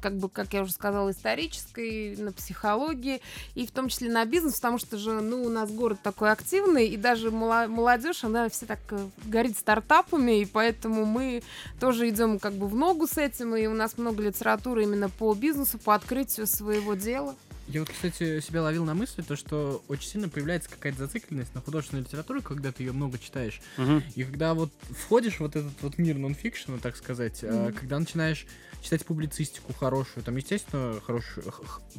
[0.00, 3.20] как бы, как я уже сказала, исторической, на психологии,
[3.54, 6.51] и в том числе на бизнес, потому что же, ну, у нас город такой активный,
[6.56, 11.42] и даже молодежь, она все так э, горит стартапами, и поэтому мы
[11.80, 15.34] тоже идем как бы в ногу с этим, и у нас много литературы именно по
[15.34, 17.34] бизнесу, по открытию своего дела.
[17.68, 21.60] Я вот, кстати, себя ловил на мысли, то, что очень сильно появляется какая-то зацикленность на
[21.60, 23.60] художественную литературу, когда ты ее много читаешь.
[23.76, 24.02] Мгм.
[24.14, 27.72] И когда вот входишь в вот этот вот мир нонфикшена, так сказать, Мгм.
[27.72, 28.46] когда начинаешь
[28.82, 31.52] читать публицистику хорошую, там, естественно, хорошую,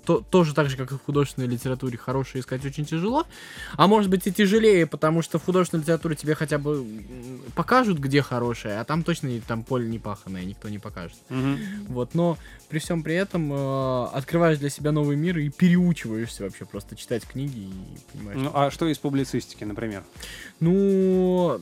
[0.06, 3.26] то, тоже так же, как и в художественной литературе, хорошую искать очень тяжело,
[3.74, 6.86] а может быть и тяжелее, потому что в художественной литературе тебе хотя бы
[7.56, 11.17] покажут, где хорошее, а там точно там поле не паханное, никто не покажет.
[11.30, 11.58] Мгм.
[11.88, 12.38] Вот, но
[12.69, 17.26] при всем при этом э, открываешь для себя новый мир и переучиваешься вообще просто читать
[17.26, 17.74] книги и
[18.12, 18.39] понимаешь.
[18.41, 20.04] Ну, а что из публицистики, например?
[20.60, 21.62] Ну,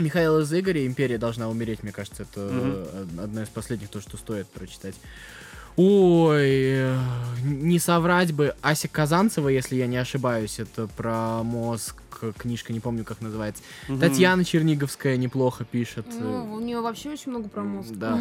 [0.00, 4.16] Михаил из Игоря «Империя должна умереть», мне кажется, это э, одна из последних, то, что
[4.16, 4.94] стоит прочитать.
[5.76, 6.88] Ой,
[7.44, 8.54] не соврать бы.
[8.60, 11.96] Ася Казанцева, если я не ошибаюсь, это про мозг,
[12.38, 13.62] книжка, не помню, как называется.
[13.88, 14.00] Мгм.
[14.00, 16.06] Татьяна Черниговская неплохо пишет.
[16.08, 17.90] э, Ну, у нее вообще очень много про мозг.
[17.92, 18.18] Да,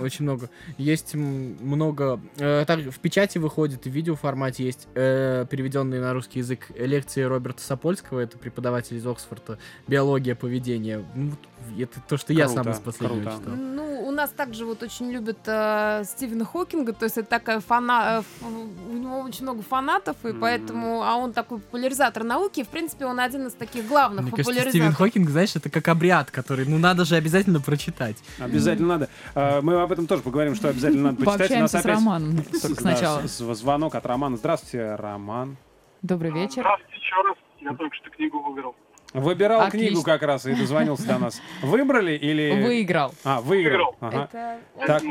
[0.00, 0.48] очень много.
[0.78, 2.20] Есть много.
[2.38, 7.22] э, так, в печати выходит, и в видеоформате есть э, переведенные на русский язык лекции
[7.22, 11.04] Роберта Сапольского, это преподаватель из Оксфорда, биология поведения.
[11.14, 11.32] Ну,
[11.78, 13.38] это то, что я Круто, сам из последнего круто.
[13.38, 13.54] читал.
[13.56, 18.16] Ну, у нас также вот очень любят э, Стивена Хокинга, то есть это такая фана...
[18.16, 18.48] э, ф-
[18.90, 20.40] у него очень много фанатов, и Мгм.
[20.40, 21.02] поэтому...
[21.02, 24.68] А он такой популяризатор науки, и, в принципе, он один из таких главных Мне кажется.
[24.70, 28.16] Стивен Хокинг, знаешь, это как обряд, который, ну, надо же обязательно прочитать.
[28.38, 29.08] Обязательно надо.
[29.34, 31.50] А, Мы об этом тоже поговорим, что обязательно надо почитать.
[31.50, 32.44] У нас с Романом
[32.78, 33.26] сначала.
[33.26, 34.36] звонок от Романа.
[34.36, 35.56] Здравствуйте, Роман.
[36.02, 36.62] Добрый вечер.
[36.62, 37.36] Здравствуйте еще раз.
[37.60, 38.74] Я только что книгу выбрал.
[39.12, 39.88] Выбирал Отлично.
[39.88, 41.42] книгу как раз и дозвонился до нас.
[41.62, 42.62] Выбрали или...
[42.64, 43.12] Выиграл.
[43.24, 43.96] А, выиграл.
[44.00, 44.22] Выиграл.
[44.22, 44.28] Ага.
[44.32, 45.02] Это Так.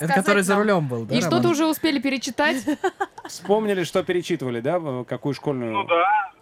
[0.00, 1.14] Это который за рулем был, да?
[1.14, 2.64] И что-то уже успели перечитать?
[3.26, 4.80] Вспомнили, что перечитывали, да?
[5.04, 5.72] Какую школьную?
[5.72, 6.32] Ну да.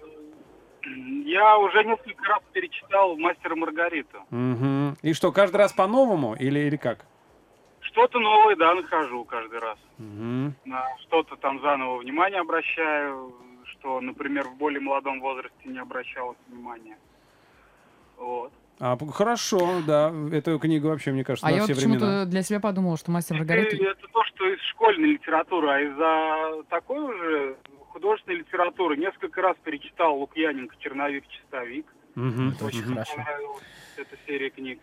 [1.24, 4.18] Я уже несколько раз перечитал «Мастера Маргариту».
[4.30, 4.96] Мгм.
[5.02, 7.04] И что, каждый раз по-новому или, или как?
[7.80, 9.78] Что-то новое, да, нахожу каждый раз.
[9.98, 10.54] Мгм.
[10.64, 16.98] На что-то там заново внимание обращаю, что, например, в более молодом возрасте не обращалось внимания.
[18.16, 18.52] Вот.
[18.80, 20.12] А, хорошо, да.
[20.32, 21.94] Эту книгу вообще, мне кажется, А на я вот все времена.
[21.98, 23.84] почему-то для себя подумала, что мастер Это, Маргарита...
[23.84, 27.56] это то, что из школьной литературы, а из-за такой уже
[27.98, 31.86] художественной литературы несколько раз перечитал Лукьяненко «Черновик-чистовик».
[32.14, 32.50] Мгм.
[32.50, 33.16] Это очень Очень хорошо.
[33.16, 33.62] понравилась
[33.96, 34.80] эта серия книг.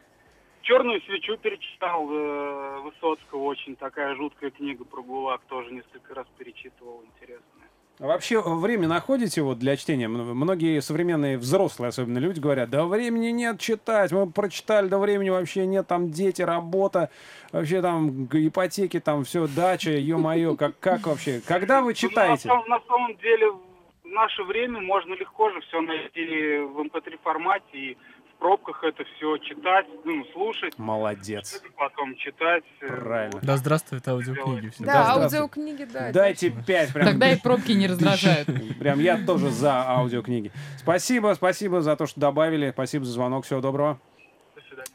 [0.62, 7.04] «Черную свечу» перечитал э, Высоцкого, очень такая жуткая книга про ГУЛАГ, тоже несколько раз перечитывал,
[7.06, 7.70] интересная.
[8.00, 10.10] А Вообще время находите вот для чтения?
[10.10, 15.66] Многие современные взрослые, особенно люди, говорят, да времени нет читать, мы прочитали, да времени вообще
[15.66, 17.10] нет, там дети, работа,
[17.54, 21.42] вообще там ипотеки, там все, дача, ё-моё, как, как вообще?
[21.48, 22.50] Когда вы читаете?
[22.50, 26.80] Ну, на, самом, на самом деле, в наше время можно легко же все найти в
[26.82, 27.98] mp3 формате и
[28.46, 31.60] пробках это все читать, ну, слушать, Молодец.
[31.78, 32.64] потом читать.
[32.80, 33.40] э, Правильно.
[33.42, 34.84] Да здравствуйте аудиокниги все.
[34.84, 36.12] Да, Да, аудиокниги, да.
[36.12, 36.94] Дайте пять.
[36.94, 38.48] Прям, Тогда и пробки не раздражают.
[38.78, 40.52] Прям я тоже за аудиокниги.
[40.78, 42.70] Спасибо, спасибо за то, что добавили.
[42.70, 43.46] Спасибо за звонок.
[43.46, 44.00] Всего доброго.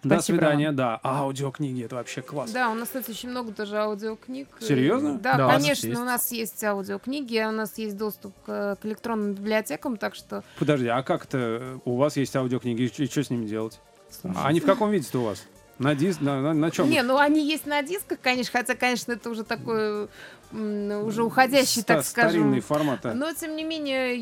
[0.03, 0.17] До свидания.
[0.17, 1.01] До Спасибо, свидания, да.
[1.05, 2.51] Аудиокниги, это вообще класс.
[2.53, 4.49] Да, у нас, кстати, очень много тоже аудиокниг.
[4.61, 5.19] Серьезно?
[5.19, 8.87] Да, Да, у нас конечно, у нас есть аудиокниги, у нас есть доступ к, к
[8.87, 11.81] электронным библиотекам, так что Подожди, а как это?
[11.85, 13.81] У вас есть аудиокниги, и что с ними делать?
[14.25, 15.45] А они в каком виде-то у вас?
[15.79, 16.91] На диск, на, на, на чем?
[16.91, 20.09] Не, ну они есть на дисках, конечно, хотя, конечно, это уже такой
[20.53, 22.31] уже уходящий, так скажем.
[22.31, 23.07] Старинный формат.
[23.07, 23.15] а.
[23.15, 24.17] Но, тем не менее,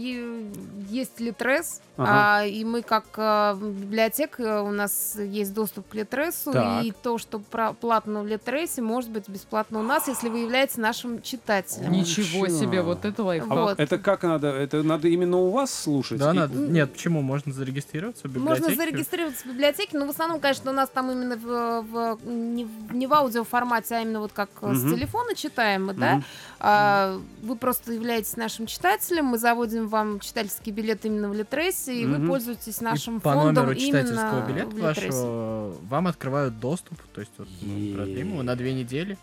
[0.91, 2.39] есть Литрес, Ага.
[2.41, 6.85] а, и мы как а, библиотека, у нас есть доступ к Литресу, Так.
[6.85, 10.77] и то, что про- платно в Литресе, может быть бесплатно у нас, если вы являетесь
[10.77, 11.91] нашим читателем.
[11.93, 13.51] Ничего себе, вот это лайфхак.
[13.51, 13.81] А Вот.
[13.81, 14.49] Это как надо?
[14.49, 16.19] Это надо именно у вас слушать?
[16.19, 16.55] Да, И- надо.
[16.59, 17.21] Нет, почему?
[17.23, 18.63] Можно зарегистрироваться в библиотеке.
[18.69, 22.65] Можно зарегистрироваться в библиотеке, но в основном, конечно, у нас там именно в, в- не,
[22.65, 26.18] в- не в аудиоформате, а именно вот как э, с телефона читаем мы, да.
[26.61, 32.05] А, вы просто являетесь нашим читателем, мы заводим вам читательский билет именно в Литресе, и
[32.05, 32.21] Мгм.
[32.23, 37.21] вы пользуетесь И нашим по фондом номеру читательского именно билета вашего вам открывают доступ, то
[37.21, 39.19] есть вот мы продлим его на две недели.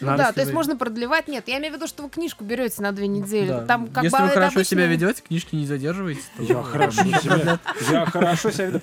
[0.00, 1.28] Ну Надо да, то есть можно продлевать.
[1.28, 3.48] Нет, я имею в виду, что вы книжку берете на две недели.
[3.48, 3.64] Да.
[3.66, 6.20] Там как Если бы вы хорошо обычно- себя ведете, книжки не задерживаете.
[6.36, 7.58] то- Я хорошо себя,
[7.90, 8.80] я хорошо себя веду.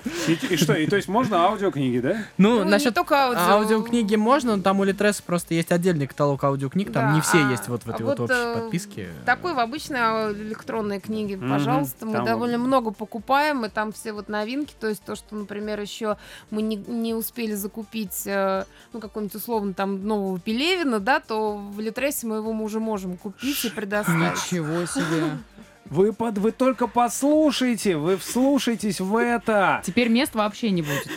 [0.50, 2.24] И, что, и то есть можно аудиокниги, да?
[2.38, 3.40] Ну, Ну, насчет только аудио.
[3.40, 7.50] аудиокниги можно, но там у Литреса просто есть отдельный каталог аудиокниг, там не все а-
[7.50, 9.08] есть вот в этой вот, общей э, подписке.
[9.24, 12.06] Такой в обычной а, электронной книге, пожалуйста.
[12.06, 14.74] Мы довольно много покупаем, и там все вот новинки.
[14.78, 16.16] То есть то, что, например, еще
[16.50, 21.78] мы не, не успели закупить, э, ну, какой-нибудь условно там нового Пелевина, да, то в
[21.80, 24.52] Литресе мы его уже можем купить и предоставить.
[24.52, 25.38] Ничего себе.
[25.86, 29.82] Вы, под, вы только послушайте, вы вслушайтесь в это.
[29.84, 31.08] Теперь мест вообще не будет.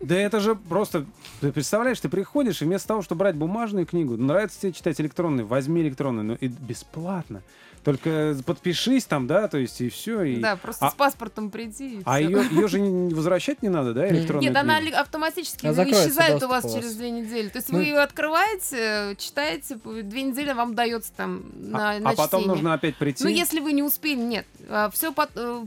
[0.00, 1.06] Да это же просто...
[1.40, 5.46] Ты представляешь, ты приходишь, и вместо того, чтобы брать бумажную книгу, нравится тебе читать электронную,
[5.46, 7.42] возьми электронную, но и бесплатно.
[7.84, 10.22] Только подпишись там, да, то есть и все.
[10.22, 10.40] И...
[10.40, 11.96] Да, просто А- с паспортом приди.
[11.98, 14.96] и А ее, ее же не- возвращать не надо, да, электронную Нет, она книгу?
[14.96, 16.76] автоматически Она исчезает у вас у вас.
[16.76, 17.48] через две недели.
[17.48, 22.10] То есть Ну- вы ее открываете, читаете, две недели вам дается там на, А, на
[22.10, 22.48] а потом чтение.
[22.48, 23.22] нужно опять прийти.
[23.22, 24.46] Ну, если вы не успели, нет.
[24.92, 25.12] Все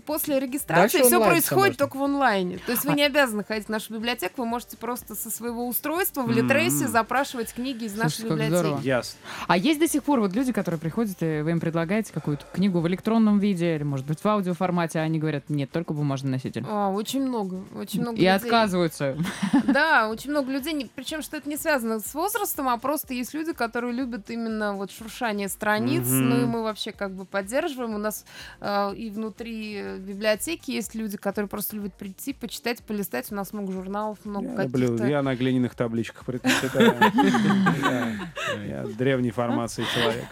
[0.06, 2.58] после регистрации Дальше все происходит всё только в онлайне.
[2.66, 6.24] То есть вы не обязаны ходить в нашу библиотеку, вы можете просто со своего устройства
[6.24, 6.92] в Литресе М.
[6.92, 8.86] запрашивать книги из нашей Слушайте, библиотеки.
[8.88, 9.20] Ясно.
[9.48, 12.80] А есть до сих пор вот люди, которые приходят, и вы им предлагаете какую-то книгу
[12.80, 16.66] в электронном виде, или, может быть, в аудиоформате, а они говорят, нет, только бумажный носитель.
[16.68, 18.34] А, очень много, очень много И людей.
[18.36, 19.18] отказываются.
[19.68, 23.54] Да, очень много людей, причем что это не связано с возрастом, а просто есть люди,
[23.54, 26.30] которые любят именно вот шуршание страниц, Мгм.
[26.30, 27.94] ну и мы вообще как бы поддерживаем.
[27.96, 28.26] У нас
[28.62, 33.32] э, и внутри э, библиотеки есть люди, которые просто любят прийти, почитать, полистать.
[33.32, 35.08] У нас много журналов, много Я люблю, каких-то.
[35.08, 36.96] я на глиняных табличках предпочитаю.
[38.68, 40.26] Я древней формации человек.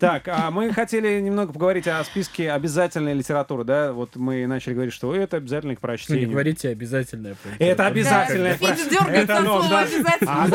[0.00, 3.92] Так, а мы хотели немного поговорить о списке обязательной литературы, да?
[3.92, 6.30] Вот мы начали говорить, что это обязательно к Ну, не прочтению.
[6.30, 7.36] говорите обязательное.
[7.58, 10.32] Это обязательное Это обязательно.
[10.32, 10.48] А.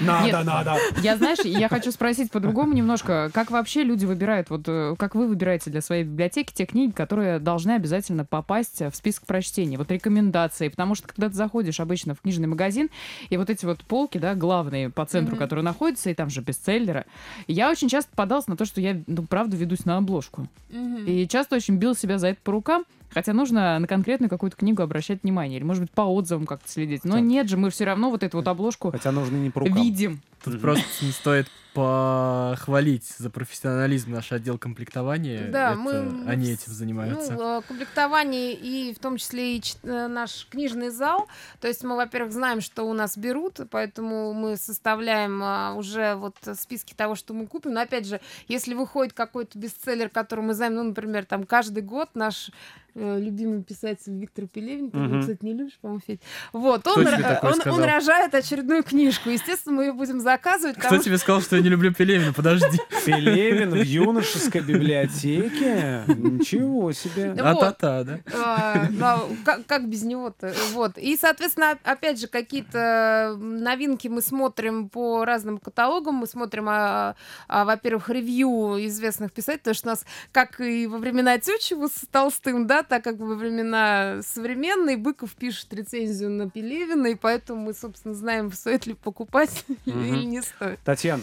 [0.00, 0.44] Надо, Нет.
[0.44, 0.76] надо.
[1.02, 3.30] Я, знаешь, я хочу спросить по-другому немножко.
[3.32, 7.38] Как вообще люди выбирают, вот э, как вы выбираете для своей библиотеки те книги, которые
[7.38, 9.78] должны обязательно попасть в список прочтения?
[9.78, 10.68] Вот рекомендации.
[10.68, 12.88] Потому что когда ты заходишь обычно в книжный магазин,
[13.30, 15.38] и вот эти вот полки, да, главные по центру, Мгм.
[15.44, 17.04] которые находятся, и там же бестселлеры,
[17.46, 20.46] я очень часто подалась на то, что я, ну, правда, ведусь на обложку.
[20.70, 21.04] Мгм.
[21.06, 24.82] И часто очень бил себя за это по рукам, хотя нужно на конкретную какую-то книгу
[24.82, 27.04] обращать внимание, или, может быть, по отзывам как-то следить.
[27.04, 27.22] Но Так.
[27.22, 29.74] нет же, мы все равно вот эту вот обложку Хотя нужно не по рукам.
[29.76, 30.20] видим.
[30.52, 35.48] Тут просто не стоит похвалить за профессионализм наш отдел комплектования.
[35.50, 37.32] Да, Это мы- Они этим занимаются.
[37.34, 41.28] Ну, э, комплектование и в том числе и э, наш книжный зал.
[41.60, 46.36] То есть мы, во-первых, знаем, что у нас берут, поэтому мы составляем а, уже вот
[46.58, 47.74] списки того, что мы купим.
[47.74, 52.08] Но опять же, если выходит какой-то бестселлер, который мы знаем, ну, например, там каждый год
[52.14, 52.50] наш
[52.98, 55.20] э, любимый писатель Виктор Пелевин, ты его, Мгм.
[55.20, 56.20] кстати, не любишь, по-моему, Федь.
[56.54, 59.28] Вот, он, он, он рожает очередную книжку.
[59.28, 60.35] Естественно, мы ее будем заказывать.
[60.72, 62.32] Кто потому тебе сказал, что я не люблю Пелевина?
[62.32, 62.78] Подожди.
[63.04, 66.02] Пелевин в юношеской библиотеке?
[66.06, 67.32] Ничего себе.
[67.32, 68.20] А-та-та, да?
[68.34, 70.54] А, ну, как, как без него-то?
[70.72, 70.98] Вот.
[70.98, 76.16] И, соответственно, опять же, какие-то новинки мы смотрим по разным каталогам.
[76.16, 77.16] Мы смотрим, а,
[77.48, 82.06] а, во-первых, ревью известных писателей, потому что у нас, как и во времена Тютчева с
[82.10, 87.74] Толстым, да, так как во времена современные, Быков пишет рецензию на Пелевина, и поэтому мы,
[87.74, 90.78] собственно, знаем, стоит ли покупать или не стоит.
[90.84, 91.22] Татьяна,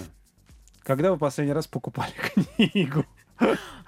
[0.84, 2.12] когда вы последний раз покупали
[2.58, 3.06] книгу?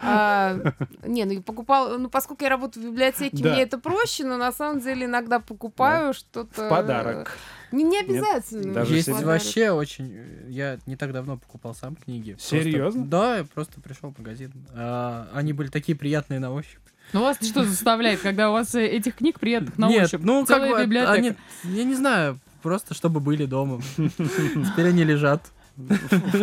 [0.01, 0.57] А,
[1.05, 3.53] не, ну и покупал, ну поскольку я работаю в библиотеке, Да.
[3.53, 6.65] мне это проще, но на самом деле иногда покупаю что-то.
[6.65, 7.31] В подарок.
[7.71, 8.73] Не, не обязательно.
[8.73, 10.17] Даже Есть вообще очень...
[10.49, 12.31] Я не так давно покупал сам книги.
[12.33, 13.05] Просто- Серьезно?
[13.05, 14.51] Да, я просто пришел в магазин.
[14.73, 16.79] А, Они были такие приятные на ощупь.
[17.13, 20.21] Ну вас что заставляет, когда у вас э, этих книг приятных на Нет, ощупь?
[20.23, 21.13] ну как целая бы, библиотека.
[21.13, 23.79] они, я не знаю, просто чтобы были дома.
[23.95, 25.51] Теперь они лежат.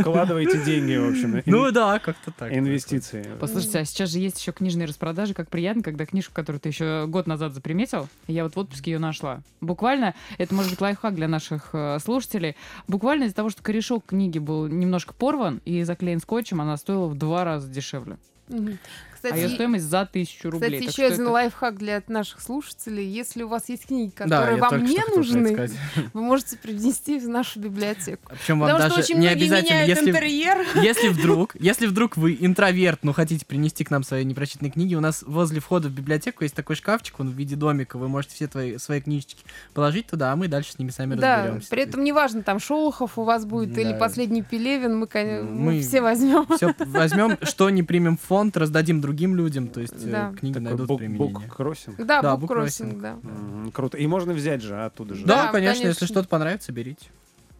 [0.00, 1.38] Вкладывайте деньги, в общем.
[1.38, 2.54] ин- Ну да, как-то так.
[2.54, 3.26] Инвестиции.
[3.40, 7.06] Послушайте, а сейчас же есть еще книжные распродажи, как приятно, когда книжку, которую ты еще
[7.08, 9.42] год назад заприметил, я вот в отпуске ее нашла.
[9.60, 12.56] Буквально, это может быть лайфхак для наших э, слушателей,
[12.86, 17.16] буквально из-за того, что корешок книги был немножко порван и заклеен скотчем, она стоила в
[17.16, 18.18] два раза дешевле.
[19.22, 19.32] Мгм.
[19.32, 20.70] а ее Кстати, стоимость за тысячу рублей.
[20.70, 23.06] Кстати, Так еще что один это- лайфхак для наших слушателей.
[23.08, 25.70] Если у вас есть книги, Да, которые я вам не что нужны,
[26.12, 28.22] вы можете привнести в нашу библиотеку.
[28.30, 30.66] Причем вам Потому что даже очень не обязательно, если, интерьер.
[30.82, 35.00] если вдруг, если вдруг вы интроверт, но хотите принести к нам свои непрочитанные книги, у
[35.00, 38.46] нас возле входа в библиотеку есть такой шкафчик, он в виде домика, вы можете все
[38.48, 39.44] твои, свои книжечки
[39.74, 41.68] положить туда, а мы дальше с ними сами Да, разберемся.
[41.70, 43.98] при этом неважно, там Шолохов у вас будет или Да.
[43.98, 46.46] последний Пелевин, мы, кон- мы Мы- все возьмем.
[46.56, 50.32] Все возьмем, что не примем в фонд, раздадим другим людям, то есть э, Да.
[50.38, 51.38] книги Такой найдут бук- применение.
[51.40, 51.96] буккроссинг.
[52.04, 53.16] Да, Да, буккроссинг, да.
[53.22, 53.96] Мгм, Круто.
[53.98, 55.24] И можно взять же оттуда же.
[55.24, 56.06] Да, Да, конечно, если конечно.
[56.06, 57.06] что-то понравится, берите.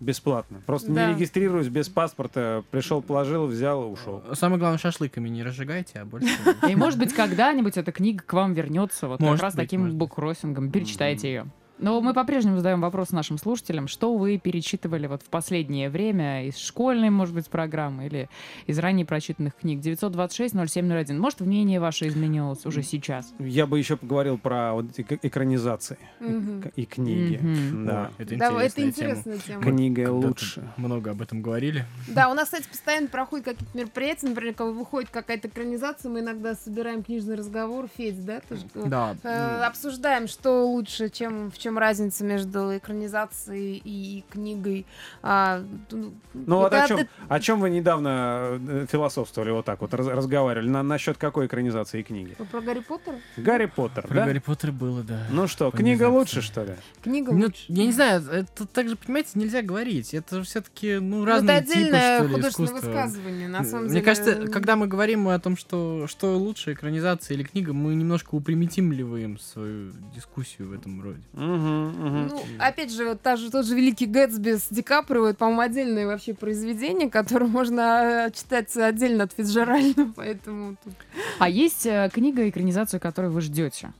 [0.00, 0.60] Бесплатно.
[0.66, 1.06] Просто Да.
[1.06, 2.64] не регистрируюсь без паспорта.
[2.72, 4.22] Пришел, положил, взял, ушел.
[4.32, 6.26] Самое главное, шашлыками не разжигайте, а больше...
[6.68, 10.72] И может быть когда-нибудь эта книга к вам вернется вот как раз таким буккроссингом.
[10.72, 11.46] Перечитайте ее.
[11.82, 16.56] Но мы по-прежнему задаем вопрос нашим слушателям, что вы перечитывали вот в последнее время из
[16.56, 18.28] школьной, может быть, программы или
[18.68, 19.80] из ранее прочитанных книг.
[19.80, 21.18] 926-0701.
[21.18, 23.32] Может, мнение ваше изменилось уже сейчас?
[23.40, 24.86] Я бы еще поговорил про вот
[25.22, 27.38] экранизации к- и книги.
[27.42, 27.86] Мгм.
[27.86, 28.10] Да.
[28.16, 28.88] Ой, это Да, это интересная тема.
[28.88, 29.62] интересная тема.
[29.62, 30.72] Книга Когда-то лучше.
[30.76, 31.84] Много об этом говорили.
[32.06, 36.54] Да, у нас, кстати, постоянно проходят какие-то мероприятия, например, когда выходит какая-то экранизация, мы иногда
[36.54, 38.90] собираем книжный разговор, Федь, да, ты же говорил?
[38.90, 39.16] Да.
[39.24, 44.86] Э, обсуждаем, что лучше, чем в чем разница между экранизацией и книгой.
[45.22, 49.80] А, ну, Ну вот о чем, от- о чем вы недавно э, философствовали вот так
[49.80, 50.68] вот, раз- разговаривали?
[50.68, 52.34] На, насчет какой экранизации книги?
[52.50, 53.16] Про Гарри Поттера?
[53.36, 54.26] Гарри Поттер, Про да?
[54.26, 55.26] Гарри Поттер было, да.
[55.30, 56.74] Ну что, книга лучше, что ли?
[57.02, 57.64] Книга Ну, лучше.
[57.68, 60.14] я не знаю, это также, понимаете, нельзя говорить.
[60.14, 62.88] Это все-таки, ну, Ну, разные это отдельное типы, что ли, художественное искусства.
[62.90, 64.04] высказывание, на самом Мне деле.
[64.04, 69.38] кажется, когда мы говорим о том, что, что лучше, экранизация или книга, мы немножко упримитивливаем
[69.38, 71.20] свою дискуссию в этом роде.
[71.32, 71.51] Мгм.
[71.56, 75.60] Ну, опять же, вот та же, тот же «Великий Гэтсби» с Ди Каприо, это, по-моему,
[75.60, 80.94] отдельное вообще произведение, которое можно э, читать отдельно от Фиджеральда, поэтому тут...
[81.38, 83.92] А есть э, книга, экранизацию, которую вы ждете?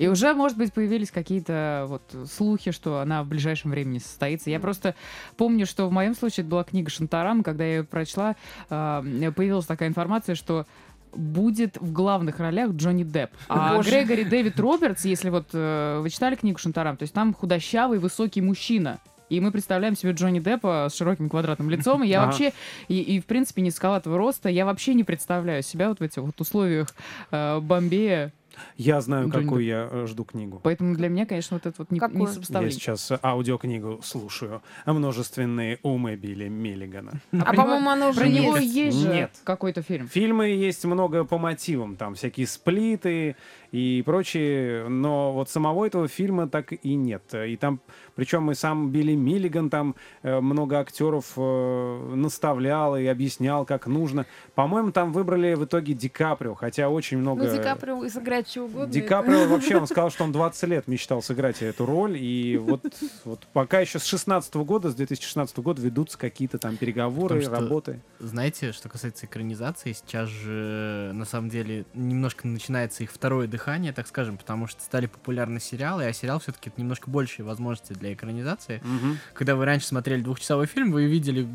[0.00, 4.48] И уже, может быть, появились какие-то вот слухи, что она в ближайшем времени состоится.
[4.48, 4.94] Я просто
[5.36, 8.34] помню, что в моем случае это была книга Шантарам, когда я ее прочла,
[8.70, 10.66] э, появилась такая информация, что
[11.14, 13.30] будет в главных ролях Джонни Депп.
[13.48, 13.90] А Боже.
[13.90, 18.40] Грегори Дэвид Робертс, если вот э, вы читали книгу Шантарам, то есть там худощавый, высокий
[18.40, 18.98] мужчина.
[19.28, 22.02] И мы представляем себе Джонни Деппа с широким квадратным лицом.
[22.02, 22.26] И я Ага.
[22.26, 22.52] вообще,
[22.88, 26.40] и, и, в принципе, низковатого роста, я вообще не представляю себя вот в этих вот
[26.40, 26.88] условиях
[27.30, 28.32] э, Бомбея.
[28.76, 30.60] Я знаю, Джонни какую я э, жду книгу.
[30.62, 32.64] Поэтому для меня, конечно, вот это вот не, не?
[32.64, 34.62] Я сейчас аудиокнигу слушаю.
[34.86, 37.20] Множественные умы Билли Миллигана.
[37.32, 38.74] А, него- по-моему, оно уже Про него есть.
[38.74, 39.32] есть же Нет.
[39.44, 40.08] какой-то фильм.
[40.08, 43.36] Фильмы есть много по мотивам, там всякие сплиты
[43.72, 47.22] и прочие, но вот самого этого фильма так и нет.
[47.34, 47.80] И там,
[48.16, 54.26] причем и сам Билли Миллиган там э, много актеров э, наставлял и объяснял, как нужно.
[54.54, 57.44] По-моему, там выбрали в итоге Ди Каприо, хотя очень много...
[57.44, 58.92] Ну, Ди Каприо и сыграть что угодно.
[58.92, 62.56] Ди это- Каприо вообще, он сказал, что он 20 лет мечтал сыграть эту роль, и
[62.58, 62.84] вот,
[63.24, 68.00] вот пока еще с 16 года, с 2016 года ведутся какие-то там переговоры, что- работы.
[68.18, 73.59] Знаете, что касается экранизации, сейчас же на самом деле немножко начинается их второе дыхание,
[73.94, 78.12] так скажем, потому что стали популярны сериалы, а сериал все-таки это немножко большие возможности для
[78.12, 78.80] экранизации.
[78.84, 79.18] Мгм.
[79.34, 81.46] Когда вы раньше смотрели двухчасовой фильм, вы видели,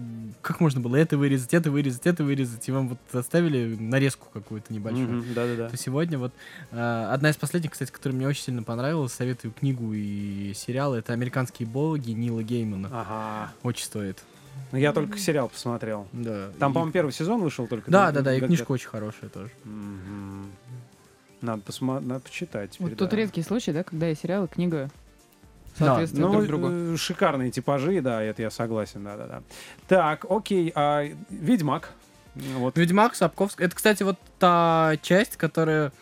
[0.41, 4.73] как можно было это вырезать, это вырезать, это вырезать, и вам вот оставили нарезку какую-то
[4.73, 5.07] небольшую.
[5.09, 5.33] Мгм.
[5.33, 5.69] Да-да-да.
[5.69, 6.33] То сегодня вот
[6.71, 11.13] э, одна из последних, кстати, которая мне очень сильно понравилась, советую книгу и сериал, это
[11.13, 12.89] «Американские боги» Нила Геймана.
[12.91, 13.51] Ага.
[13.63, 14.23] Очень стоит.
[14.71, 16.07] Ну, Я только сериал посмотрел.
[16.11, 16.49] Да.
[16.59, 17.91] Там, И- по-моему, первый сезон вышел только.
[17.91, 19.49] Да, да, да, и книжка очень хорошая тоже.
[19.63, 20.47] Мгм.
[21.45, 22.71] Надо, посма- Надо почитать.
[22.71, 23.15] теперь, Вот тут да.
[23.17, 24.89] редкий случай, да, когда и сериал, и книга
[25.79, 26.67] Да, соответствуют Ну, друг другу.
[26.71, 29.41] э, шикарные типажи, да, это я согласен, да-да-да.
[29.87, 31.91] Так, окей, а Ведьмак.
[32.57, 32.77] Вот.
[32.77, 33.63] Ведьмак, Сапковский.
[33.65, 35.93] Это, кстати, вот та часть, которая,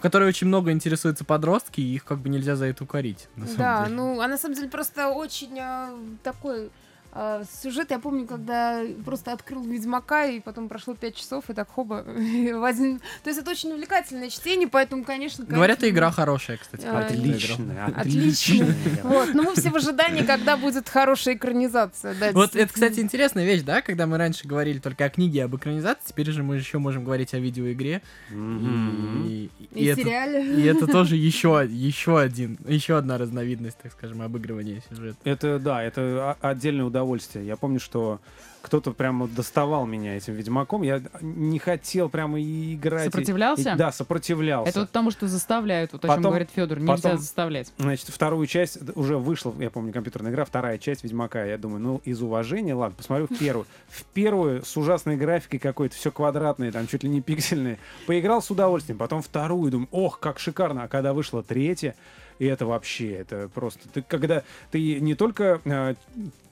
[0.00, 3.28] которой очень много интересуются подростки, и их как бы нельзя за это укорить.
[3.36, 3.96] На самом Да, деле.
[3.96, 5.88] ну, а на самом деле просто очень э,
[6.22, 6.70] такой
[7.14, 11.68] А, сюжет, я помню, когда просто открыл Ведьмака, и потом прошло 5 часов, и так
[11.68, 12.00] хоба.
[12.18, 15.44] и возник- То есть это очень увлекательное чтение, поэтому, конечно...
[15.44, 16.86] Говорят, конечно, и игра хорошая, кстати.
[16.86, 17.92] А, Отлично.
[17.94, 18.66] отлично.
[19.02, 22.14] Вот, ну мы все в ожидании, когда будет хорошая экранизация.
[22.18, 25.54] да, Вот это, кстати, интересная вещь, да, когда мы раньше говорили только о книге, об
[25.54, 28.00] экранизации, теперь же мы еще можем говорить о видеоигре.
[28.30, 30.62] И, и И это, сериале.
[30.62, 35.18] и это тоже еще, еще один, еще одна разновидность, так скажем, обыгрывания сюжета.
[35.24, 37.01] Это, да, это отдельное удовольствие.
[37.42, 38.20] Я помню, что
[38.62, 40.82] кто-то прямо доставал меня этим Ведьмаком.
[40.82, 43.06] Я не хотел прямо и играть.
[43.06, 43.72] Сопротивлялся?
[43.72, 44.70] и- да, сопротивлялся.
[44.70, 47.72] Это вот потому, что заставляют, вот о чем говорит Федор, нельзя потом- заставлять.
[47.78, 51.44] Значит, вторую часть уже вышла, я помню, компьютерная игра, вторая часть Ведьмака.
[51.44, 53.66] Я думаю, ну, из уважения, ладно, посмотрю в первую.
[53.88, 57.78] В первую с ужасной графикой какой-то, все квадратное, там чуть ли не пиксельное.
[58.06, 58.96] Поиграл с удовольствием.
[58.96, 60.84] Потом вторую, думаю, ох, как шикарно.
[60.84, 61.96] А когда вышла третья,
[62.38, 63.88] и это вообще, это просто...
[63.88, 65.94] Ты, когда ты не только э,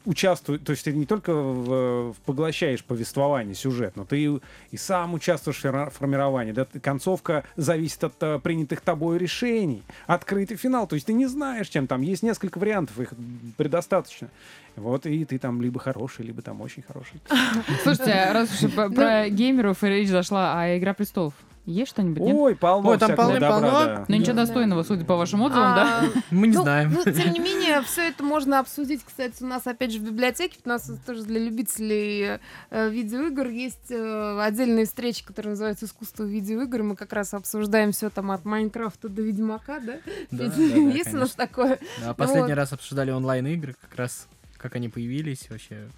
[0.05, 4.41] участвуешь, то есть ты не только в- в- поглощаешь повествование, сюжет, но ты и,
[4.71, 6.53] и сам участвуешь в формировании.
[6.53, 9.83] Да, концовка зависит от э, принятых тобой решений.
[10.07, 12.01] Открытый финал, то есть ты не знаешь, чем там.
[12.03, 13.13] Есть несколько вариантов, их
[13.57, 14.29] предостаточно.
[14.77, 17.21] Вот, и ты там либо хороший, либо там очень хороший.
[17.83, 21.35] Слушайте, а раз уж про- про геймеров речь зашла, а «Игра престолов»
[21.67, 22.37] есть что-нибудь, нет?
[22.37, 23.71] Ой, полно Ой, там полно-полно.
[23.71, 24.05] добра, да.
[24.09, 24.45] Ну ничего Да.
[24.45, 26.01] достойного, судя по вашим отзывам, да?
[26.03, 26.93] А, Мы не ну, знаем.
[26.93, 30.59] Ну, тем не менее, все это можно обсудить, кстати, у нас опять же в библиотеке,
[30.65, 32.41] у нас тоже для любителей
[32.71, 38.11] э, видеоигр есть э, отдельные встречи, которые называются «Искусство видеоигр», мы как раз обсуждаем все
[38.11, 39.99] там от Майнкрафта до Ведьмака, да?
[40.31, 41.37] Да, Ведь да, да, есть у нас конечно.
[41.37, 41.79] такое?
[42.03, 42.57] Да, последний вот.
[42.57, 44.27] раз обсуждали онлайн-игры, как раз
[44.61, 45.89] как они появились вообще.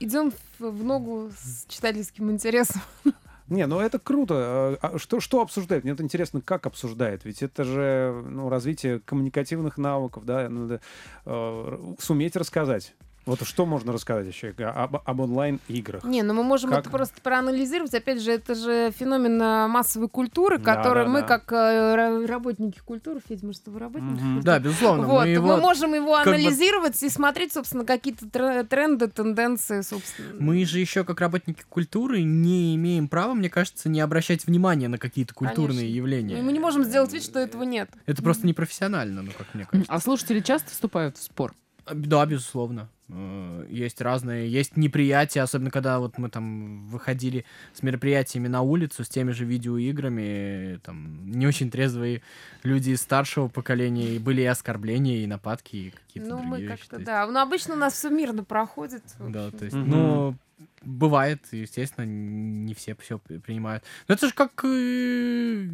[0.00, 2.80] Идем в, в ногу с читательским интересом.
[3.48, 4.78] Не, ну это круто.
[4.82, 5.84] А что, что обсуждает?
[5.84, 7.24] Мне это интересно, как обсуждает.
[7.24, 10.80] Ведь это же ну, развитие коммуникативных навыков, да, надо
[11.24, 12.94] э, суметь рассказать.
[13.26, 16.04] Вот что можно рассказать еще об, об онлайн-играх?
[16.04, 16.80] Не, ну мы можем Как?
[16.80, 17.92] это просто проанализировать.
[17.92, 21.26] Опять же, это же феномен а, массовой культуры, Да, который да, мы, да.
[21.26, 21.56] как э,
[21.96, 24.42] ра- работники культуры, Федь, может, вы работники культуры?
[24.42, 25.06] Да, безусловно.
[25.08, 29.08] Вот, мы его, мы можем его как бы- анализировать и смотреть, собственно, какие-то тре- тренды,
[29.08, 30.36] тенденции, собственно.
[30.38, 34.98] мы же еще как работники культуры не имеем права, мне кажется, не обращать внимания на
[34.98, 35.96] какие-то культурные Конечно.
[35.96, 36.38] явления.
[36.38, 37.90] И мы не можем сделать вид, что этого нет.
[38.06, 39.92] Это просто непрофессионально, ну, как мне кажется.
[39.92, 41.54] А слушатели часто вступают в спор?
[41.92, 42.88] Да, безусловно.
[43.08, 49.04] Э, Есть разные, есть неприятия, особенно когда вот мы там выходили с мероприятиями на улицу,
[49.04, 52.22] с теми же видеоиграми, там не очень трезвые
[52.62, 56.70] люди из старшего поколения, и были и оскорбления, и нападки, и какие-то Ну, мы другие
[56.70, 56.88] вещи.
[56.88, 57.26] как-то, да.
[57.26, 59.04] Но обычно у нас все мирно проходит.
[59.18, 59.90] Да, то есть, Мгм.
[59.90, 60.34] ну,
[60.82, 63.84] бывает, естественно, не все все принимают.
[64.08, 65.66] Но это же как э,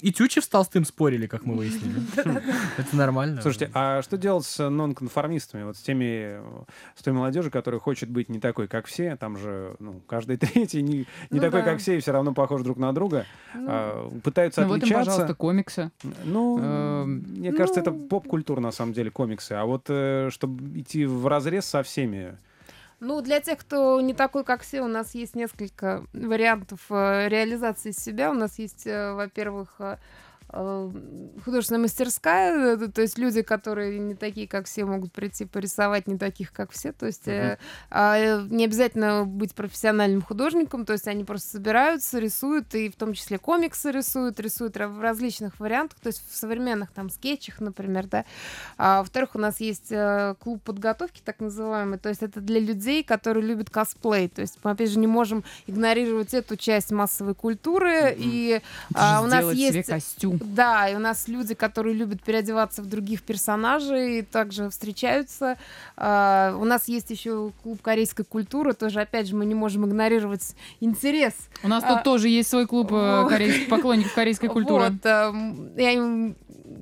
[0.00, 2.00] и Тючев с Толстым спорили, как мы выяснили.
[2.76, 3.40] Это нормально.
[3.42, 5.64] Слушайте, а что делать с нонконформистами?
[5.64, 6.40] Вот с теми,
[6.94, 10.82] с той молодежью, которая хочет быть не такой, как все, там же, ну, каждый третий
[10.82, 13.26] не, не Ну такой, как все, и все равно похож друг на друга.
[13.54, 15.10] Ну, А, пытаются Ну вот им, отличаться.
[15.10, 15.90] пожалуйста, комиксы.
[16.24, 19.52] Ну, Эм, мне кажется, это ну- поп-культура, на самом деле, комиксы.
[19.52, 22.36] А вот э, чтобы идти в разрез со всеми,
[23.06, 27.92] Ну, для тех, кто не такой, как все, у нас есть несколько вариантов э, реализации
[27.92, 28.32] себя.
[28.32, 29.98] У нас есть, э, во-первых, э,
[30.48, 36.18] художественная мастерская, э, то есть люди, которые не такие, как все, могут прийти порисовать не
[36.18, 36.92] таких, как все.
[36.92, 37.58] То есть э,
[37.90, 42.96] а, э, не обязательно быть профессиональным художником, то есть они просто собираются, рисуют, и в
[42.96, 48.06] том числе комиксы рисуют, рисуют в различных вариантах, то есть в современных там скетчах, например,
[48.06, 48.24] да.
[48.78, 53.02] А, во-вторых, у нас есть э, клуб подготовки, так называемый, то есть это для людей,
[53.02, 58.14] которые любят косплей, то есть мы, опять же, не можем игнорировать эту часть массовой культуры,
[58.16, 58.60] и
[58.94, 59.88] а, у нас есть...
[59.88, 60.35] костюм.
[60.44, 65.56] Да, и у нас люди, которые любят переодеваться в других персонажей, также встречаются.
[65.96, 70.54] А, у нас есть еще клуб корейской культуры, тоже, опять же, мы не можем игнорировать
[70.80, 71.34] интерес.
[71.62, 74.90] У нас А, тут тоже есть свой клуб э, корейских поклонников корейской культуры.
[74.90, 75.32] Вот, а,
[75.76, 76.36] я им-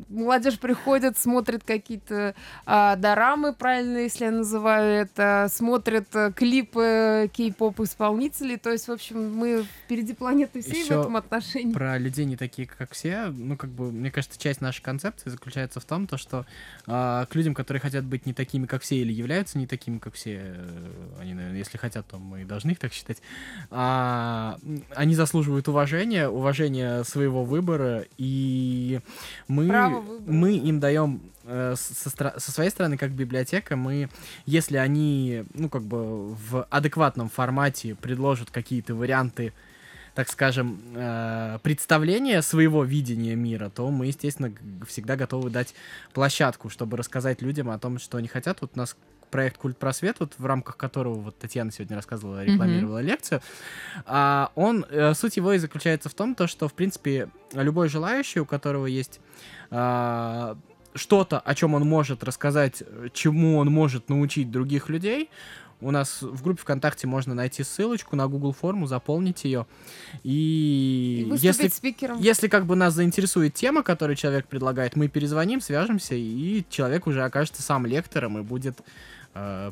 [0.09, 2.35] молодежь приходит, смотрит какие-то
[2.67, 8.57] а, дорамы, правильно, если я называю это, смотрит а, клипы кей-поп исполнителей.
[8.57, 11.73] То есть, в общем, мы впереди планеты всей Ещё в этом отношении.
[11.73, 15.81] про людей не такие, как все, ну, как бы, мне кажется, часть нашей концепции заключается
[15.81, 16.47] в том, то, что
[16.87, 20.15] а, к людям, которые хотят быть не такими, как все, или являются не такими, как
[20.15, 23.23] все, э, они, наверное, если хотят, то мы и должны их так считать,
[24.63, 29.01] м, они заслуживают уважения, уважения своего выбора, и
[29.49, 29.67] мы,
[30.27, 34.09] мы им даем э, со, со своей стороны, как библиотека, мы,
[34.47, 39.53] если они, ну, как бы в адекватном формате предложат какие-то варианты
[40.15, 44.53] так скажем, э, представления своего видения мира, то мы, естественно,
[44.87, 45.75] всегда готовы дать
[46.13, 48.61] площадку, чтобы рассказать людям о том, что они хотят.
[48.61, 48.97] Вот у нас,
[49.31, 53.41] проект «Культ просвет», вот в рамках которого вот Татьяна сегодня рассказывала, рекламировала лекцию.
[54.07, 58.39] А, он, э, суть его и заключается в том, то, что, в принципе, любой желающий,
[58.39, 59.19] у которого есть
[59.73, 60.57] а,
[60.95, 65.31] что-то, о чем он может рассказать, э, чему он может научить других людей,
[65.81, 69.67] у нас в группе ВКонтакте можно найти ссылочку на Google форму, заполнить ее.
[70.23, 72.19] И, И если, спикером.
[72.21, 77.23] если как бы нас заинтересует тема, которую человек предлагает, мы перезвоним, свяжемся, и человек уже
[77.23, 78.79] окажется сам лектором и будет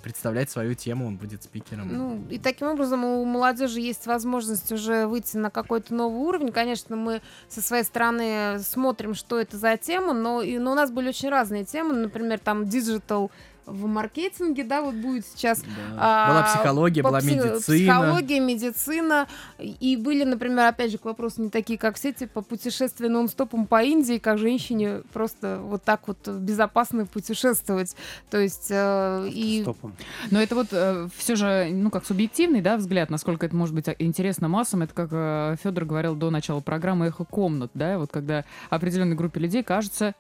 [0.02, 1.88] представлять свою тему, он будет спикером.
[1.88, 6.50] Ну, и таким образом у молодежи есть возможность уже выйти на какой-то новый уровень.
[6.50, 10.90] Конечно, мы со своей стороны смотрим, что это за тема, но, и, но у нас
[10.90, 11.94] были очень разные темы.
[11.94, 13.30] Например, там digital
[13.66, 15.60] в маркетинге, да, вот будет сейчас.
[15.62, 15.68] Да.
[15.96, 17.60] а, была психология, была пси- медицина.
[17.60, 19.28] Психология, медицина.
[19.58, 23.82] И были, например, опять же, к вопросу не такие, как все, типа путешествия нон-стопом по
[23.82, 27.96] Индии, как женщине просто вот так вот безопасно путешествовать.
[28.30, 29.94] То есть, э, и Стопом.
[30.30, 33.94] Но это вот все же, ну, как субъективный, да, взгляд, насколько это может быть а,
[33.98, 34.82] интересно массам.
[34.82, 39.62] Это как Федор говорил до начала программы «Эхо комнат», да, вот когда определенной группе людей
[39.62, 40.14] кажется,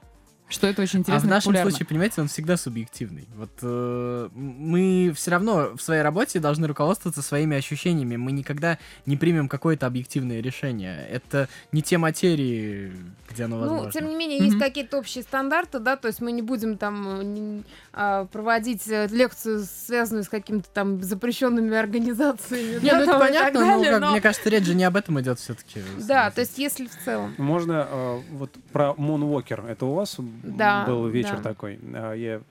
[0.52, 1.70] что это очень А интересно в и нашем популярно.
[1.70, 3.28] случае, понимаете, он всегда субъективный.
[3.36, 8.16] Вот э, мы все равно в своей работе должны руководствоваться своими ощущениями.
[8.16, 11.06] Мы никогда не примем какое-то объективное решение.
[11.10, 12.92] Это не те материи,
[13.30, 13.84] где оно возможно.
[13.86, 17.20] Ну, тем не менее, есть какие-то общие стандарты, да, то есть мы не будем там
[17.20, 22.80] э, не- а, проводить э, лекцию, связанную с какими-то там запрещенными организациями.
[22.82, 24.96] Не, да, ну это понятно, но, далее, как, но- мне кажется, речь же не об
[24.96, 25.80] этом идет все-таки.
[26.06, 27.34] Да, то есть если в целом.
[27.38, 29.66] Можно э, вот про Moonwalker.
[29.68, 31.42] Это у вас Да, был вечер да.
[31.42, 31.78] такой?
[31.94, 32.42] А, Я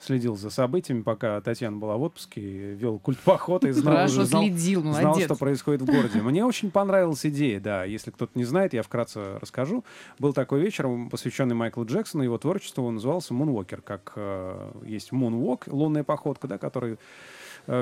[0.00, 4.24] следил за событиями, пока Татьяна была в отпуске, вел культ похода и знал, Хорошо уже
[4.24, 6.20] знал, следил, знал, что происходит в городе.
[6.22, 7.84] Мне очень понравилась идея, да.
[7.84, 9.84] Если кто-то не знает, я вкратце расскажу.
[10.18, 15.64] Был такой вечер, посвященный Майклу Джексону, его творчеству, он назывался Moonwalker, как э, есть Moonwalk,
[15.66, 16.98] лунная походка, да, который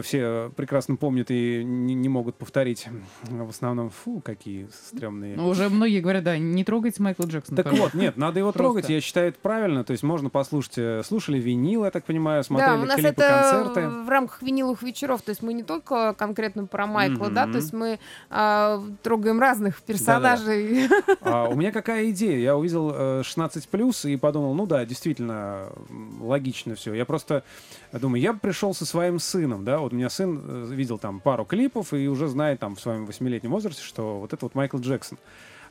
[0.02, 2.86] все прекрасно помнят и не, не могут повторить.
[3.22, 5.36] В основном, фу, какие стрёмные.
[5.36, 7.62] Ну, Уже многие говорят, да, не трогайте Майкла Джексона.
[7.62, 8.62] Так вот, нет, надо его Просто.
[8.62, 9.84] трогать, я считаю, это правильно.
[9.84, 13.22] То есть можно послушать, э, слушали винил, я так понимаю, смотрели Да, у нас клипы,
[13.22, 13.88] это концерты.
[13.88, 17.72] в рамках виниловых вечеров, то есть мы не только конкретно про Майкла, да, то есть
[17.72, 17.98] мы
[18.30, 20.88] а, трогаем разных персонажей.
[21.20, 22.38] А у меня какая идея?
[22.38, 25.68] Я увидел э, 16 плюс и подумал, ну да, действительно
[26.20, 26.94] логично все.
[26.94, 27.44] Я просто
[27.92, 31.20] думаю, я бы пришел со своим сыном, да, вот у меня сын э, видел там
[31.20, 34.78] пару клипов и уже знает там в своем восьмилетнем возрасте, что вот это вот Майкл
[34.78, 35.18] Джексон.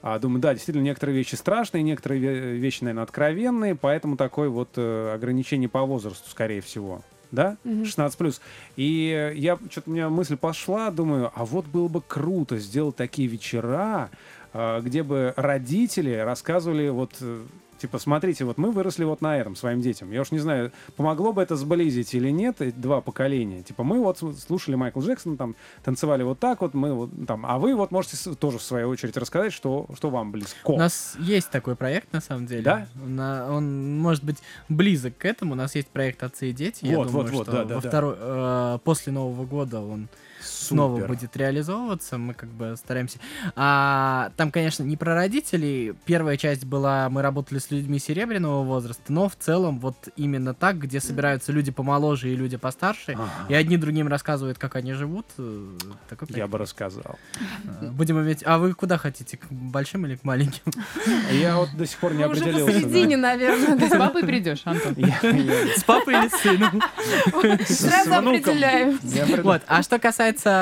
[0.01, 4.69] А, думаю, да, действительно, некоторые вещи страшные, некоторые ве- вещи, наверное, откровенные, поэтому такое вот
[4.75, 7.01] э, ограничение по возрасту, скорее всего.
[7.31, 7.57] Да?
[7.85, 8.41] 16 плюс.
[8.75, 12.95] И э, я что-то у меня мысль пошла, думаю, а вот было бы круто сделать
[12.95, 14.09] такие вечера,
[14.53, 17.43] э, где бы родители рассказывали вот э,
[17.77, 20.11] Типа, смотрите, вот мы выросли вот на этом своим детям.
[20.11, 23.61] Я уж не знаю, помогло бы это сблизить или нет, два поколения.
[23.63, 27.57] Типа, мы вот слушали Майкла Джексона, там, танцевали вот так вот, мы вот там, а
[27.59, 30.55] вы вот можете тоже в свою очередь рассказать, что, что вам близко.
[30.65, 32.61] У нас есть такой проект, на самом деле.
[32.61, 32.87] Да?
[32.95, 34.37] На- он может быть
[34.69, 35.53] близок к этому.
[35.53, 36.85] У нас есть проект «Отцы и дети».
[36.85, 37.89] Я Вот, думаю, вот, вот, что да, да, во да.
[37.89, 40.07] второй- э, после Нового года он
[40.67, 41.07] снова Супер.
[41.07, 42.17] будет реализовываться.
[42.17, 43.19] Мы как бы стараемся.
[43.55, 45.93] А, там, конечно, не про родителей.
[46.05, 50.79] Первая часть была, мы работали с людьми серебряного возраста, но в целом вот именно так,
[50.79, 53.29] где собираются люди помоложе и люди постарше, Ага.
[53.49, 55.25] и одни другим рассказывают, как они живут.
[55.37, 55.67] э,
[56.09, 57.17] Такой Я бы рассказал.
[57.81, 58.43] Э, Будем иметь...
[58.45, 59.37] А вы куда хотите?
[59.37, 60.61] К большим или к маленьким?
[61.31, 62.65] Я вот до сих пор не уже определился.
[62.65, 62.73] да.
[62.73, 63.87] посередине, наверное.
[63.89, 64.95] С папой придешь, Антон?
[65.75, 66.81] С папой или с сыном?
[67.67, 68.27] с Сразу внуком.
[68.29, 68.99] определяем.
[69.43, 70.56] Вот, а что касается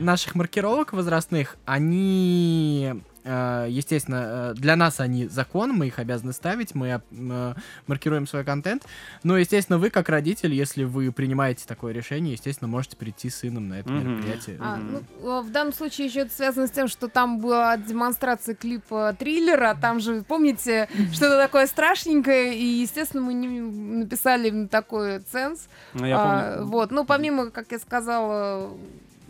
[0.00, 2.94] наших маркировок возрастных, они,
[3.24, 7.54] э, естественно, э, для нас они закон, мы их обязаны ставить, мы э,
[7.86, 8.84] маркируем свой контент.
[9.22, 13.68] Но, естественно, вы, как родитель, если вы принимаете такое решение, естественно, можете прийти с сыном
[13.68, 14.14] на это Мгм.
[14.14, 14.56] мероприятие.
[14.60, 18.54] А, ну, э, в данном случае еще это связано с тем, что там была демонстрация
[18.54, 19.76] клипа триллера.
[19.80, 22.54] Там же, помните, что-то такое страшненькое.
[22.56, 23.48] И, естественно, мы не
[24.04, 25.68] написали такой ценз.
[25.94, 26.70] Ну, я А, помню.
[26.70, 26.90] вот.
[26.90, 28.70] Ну, помимо, как я сказала,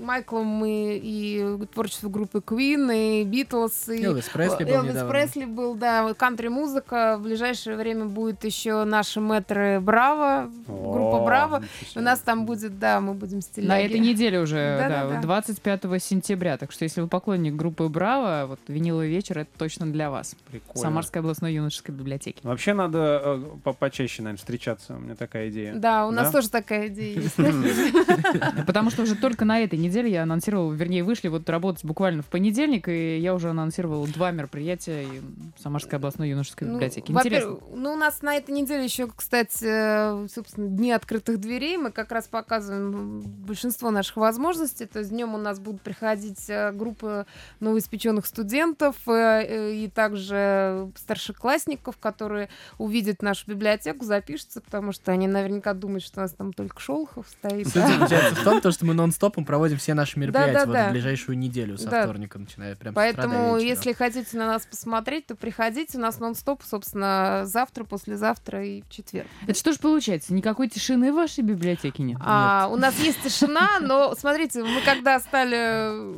[0.00, 5.10] Майклом мы и творчество группы Queen, и Битлз, и Элвис Пресли был Элвис недавно.
[5.10, 7.16] Пресли был, да, кантри-музыка.
[7.18, 11.62] В ближайшее время будет еще наши мэтры Браво, группа Браво.
[11.94, 13.68] У нас там будет, да, мы будем стиляги.
[13.68, 15.20] На этой неделе уже, да, Да-да-да.
[15.20, 16.56] 25 сентября.
[16.56, 20.34] Так что если вы поклонник группы Браво, вот виниловый вечер это точно для вас.
[20.50, 20.80] Прикольно.
[20.80, 22.40] Самарской областной юношеской библиотеки.
[22.42, 24.94] Вообще надо э, по- почаще, наверное, встречаться.
[24.94, 25.74] У меня такая идея.
[25.74, 26.32] Да, у нас Да?
[26.32, 27.36] тоже такая идея есть.
[28.66, 32.22] Потому что уже только на этой неделе неделе я анонсировала, вернее, вышли вот работать буквально
[32.22, 35.20] в понедельник, и я уже анонсировала два мероприятия и
[35.60, 37.10] Самарской областной юношеской Ну, библиотеки.
[37.10, 37.58] Интересно.
[37.74, 41.76] Ну, у нас на этой неделе еще, кстати, собственно, дни открытых дверей.
[41.76, 44.86] Мы как раз показываем большинство наших возможностей.
[44.86, 47.26] То есть днем у нас будут приходить э, группы
[47.58, 55.26] новоиспеченных студентов э, э, и также старшеклассников, которые увидят нашу библиотеку, запишутся, потому что они
[55.26, 57.68] наверняка думают, что у нас там только Шолохов стоит.
[57.68, 60.88] Суть заключается в том, то, что мы нон-стопом проводим все наши мероприятия вот Да-да-да.
[60.90, 62.02] в ближайшую неделю со Да.
[62.04, 65.98] вторника, начиная прям Поэтому, если хотите на нас посмотреть, то приходите.
[65.98, 69.26] У нас нон-стоп, собственно, завтра, послезавтра и в четверг.
[69.46, 70.32] Это что ж получается?
[70.34, 72.18] Никакой тишины в вашей библиотеке нет?
[72.20, 76.14] А, у нас есть тишина, но смотрите, мы когда стали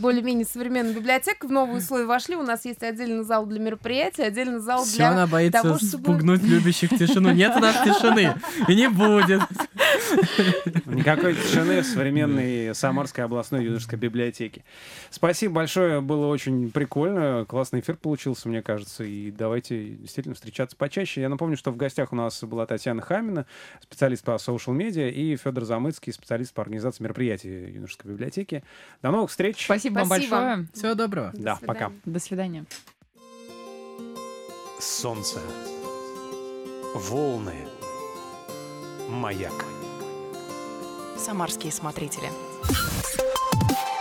[0.00, 4.60] более-менее современной библиотекой, в новые условия вошли, у нас есть отдельный зал для мероприятий, отдельный
[4.60, 5.10] зал Все, для...
[5.10, 7.32] она боится того, чтобы- спугнуть любящих тишину.
[7.32, 8.34] Нет у нас тишины.
[8.68, 9.40] И не будет.
[10.86, 14.64] Никакой тишины в современной Самарской областной юношеской библиотеке.
[15.10, 21.20] Спасибо большое, было очень прикольно, классный эфир получился, мне кажется, и давайте действительно встречаться почаще.
[21.20, 23.46] Я напомню, что в гостях у нас была Татьяна Хамина,
[23.80, 28.64] специалист по social медиа, и Федор Замыцкий, специалист по организации мероприятий юношеской библиотеки.
[29.02, 29.64] До новых встреч!
[29.64, 30.36] Спасибо, вам Спасибо.
[30.36, 30.68] большое.
[30.74, 31.30] Всего доброго.
[31.32, 31.66] До Да, свидания.
[31.66, 31.92] пока.
[32.04, 32.64] До свидания.
[34.80, 35.38] Солнце.
[36.94, 37.54] Волны.
[39.08, 39.64] Маяк.
[41.16, 42.26] Самарские смотрители.
[42.72, 43.91] あっ!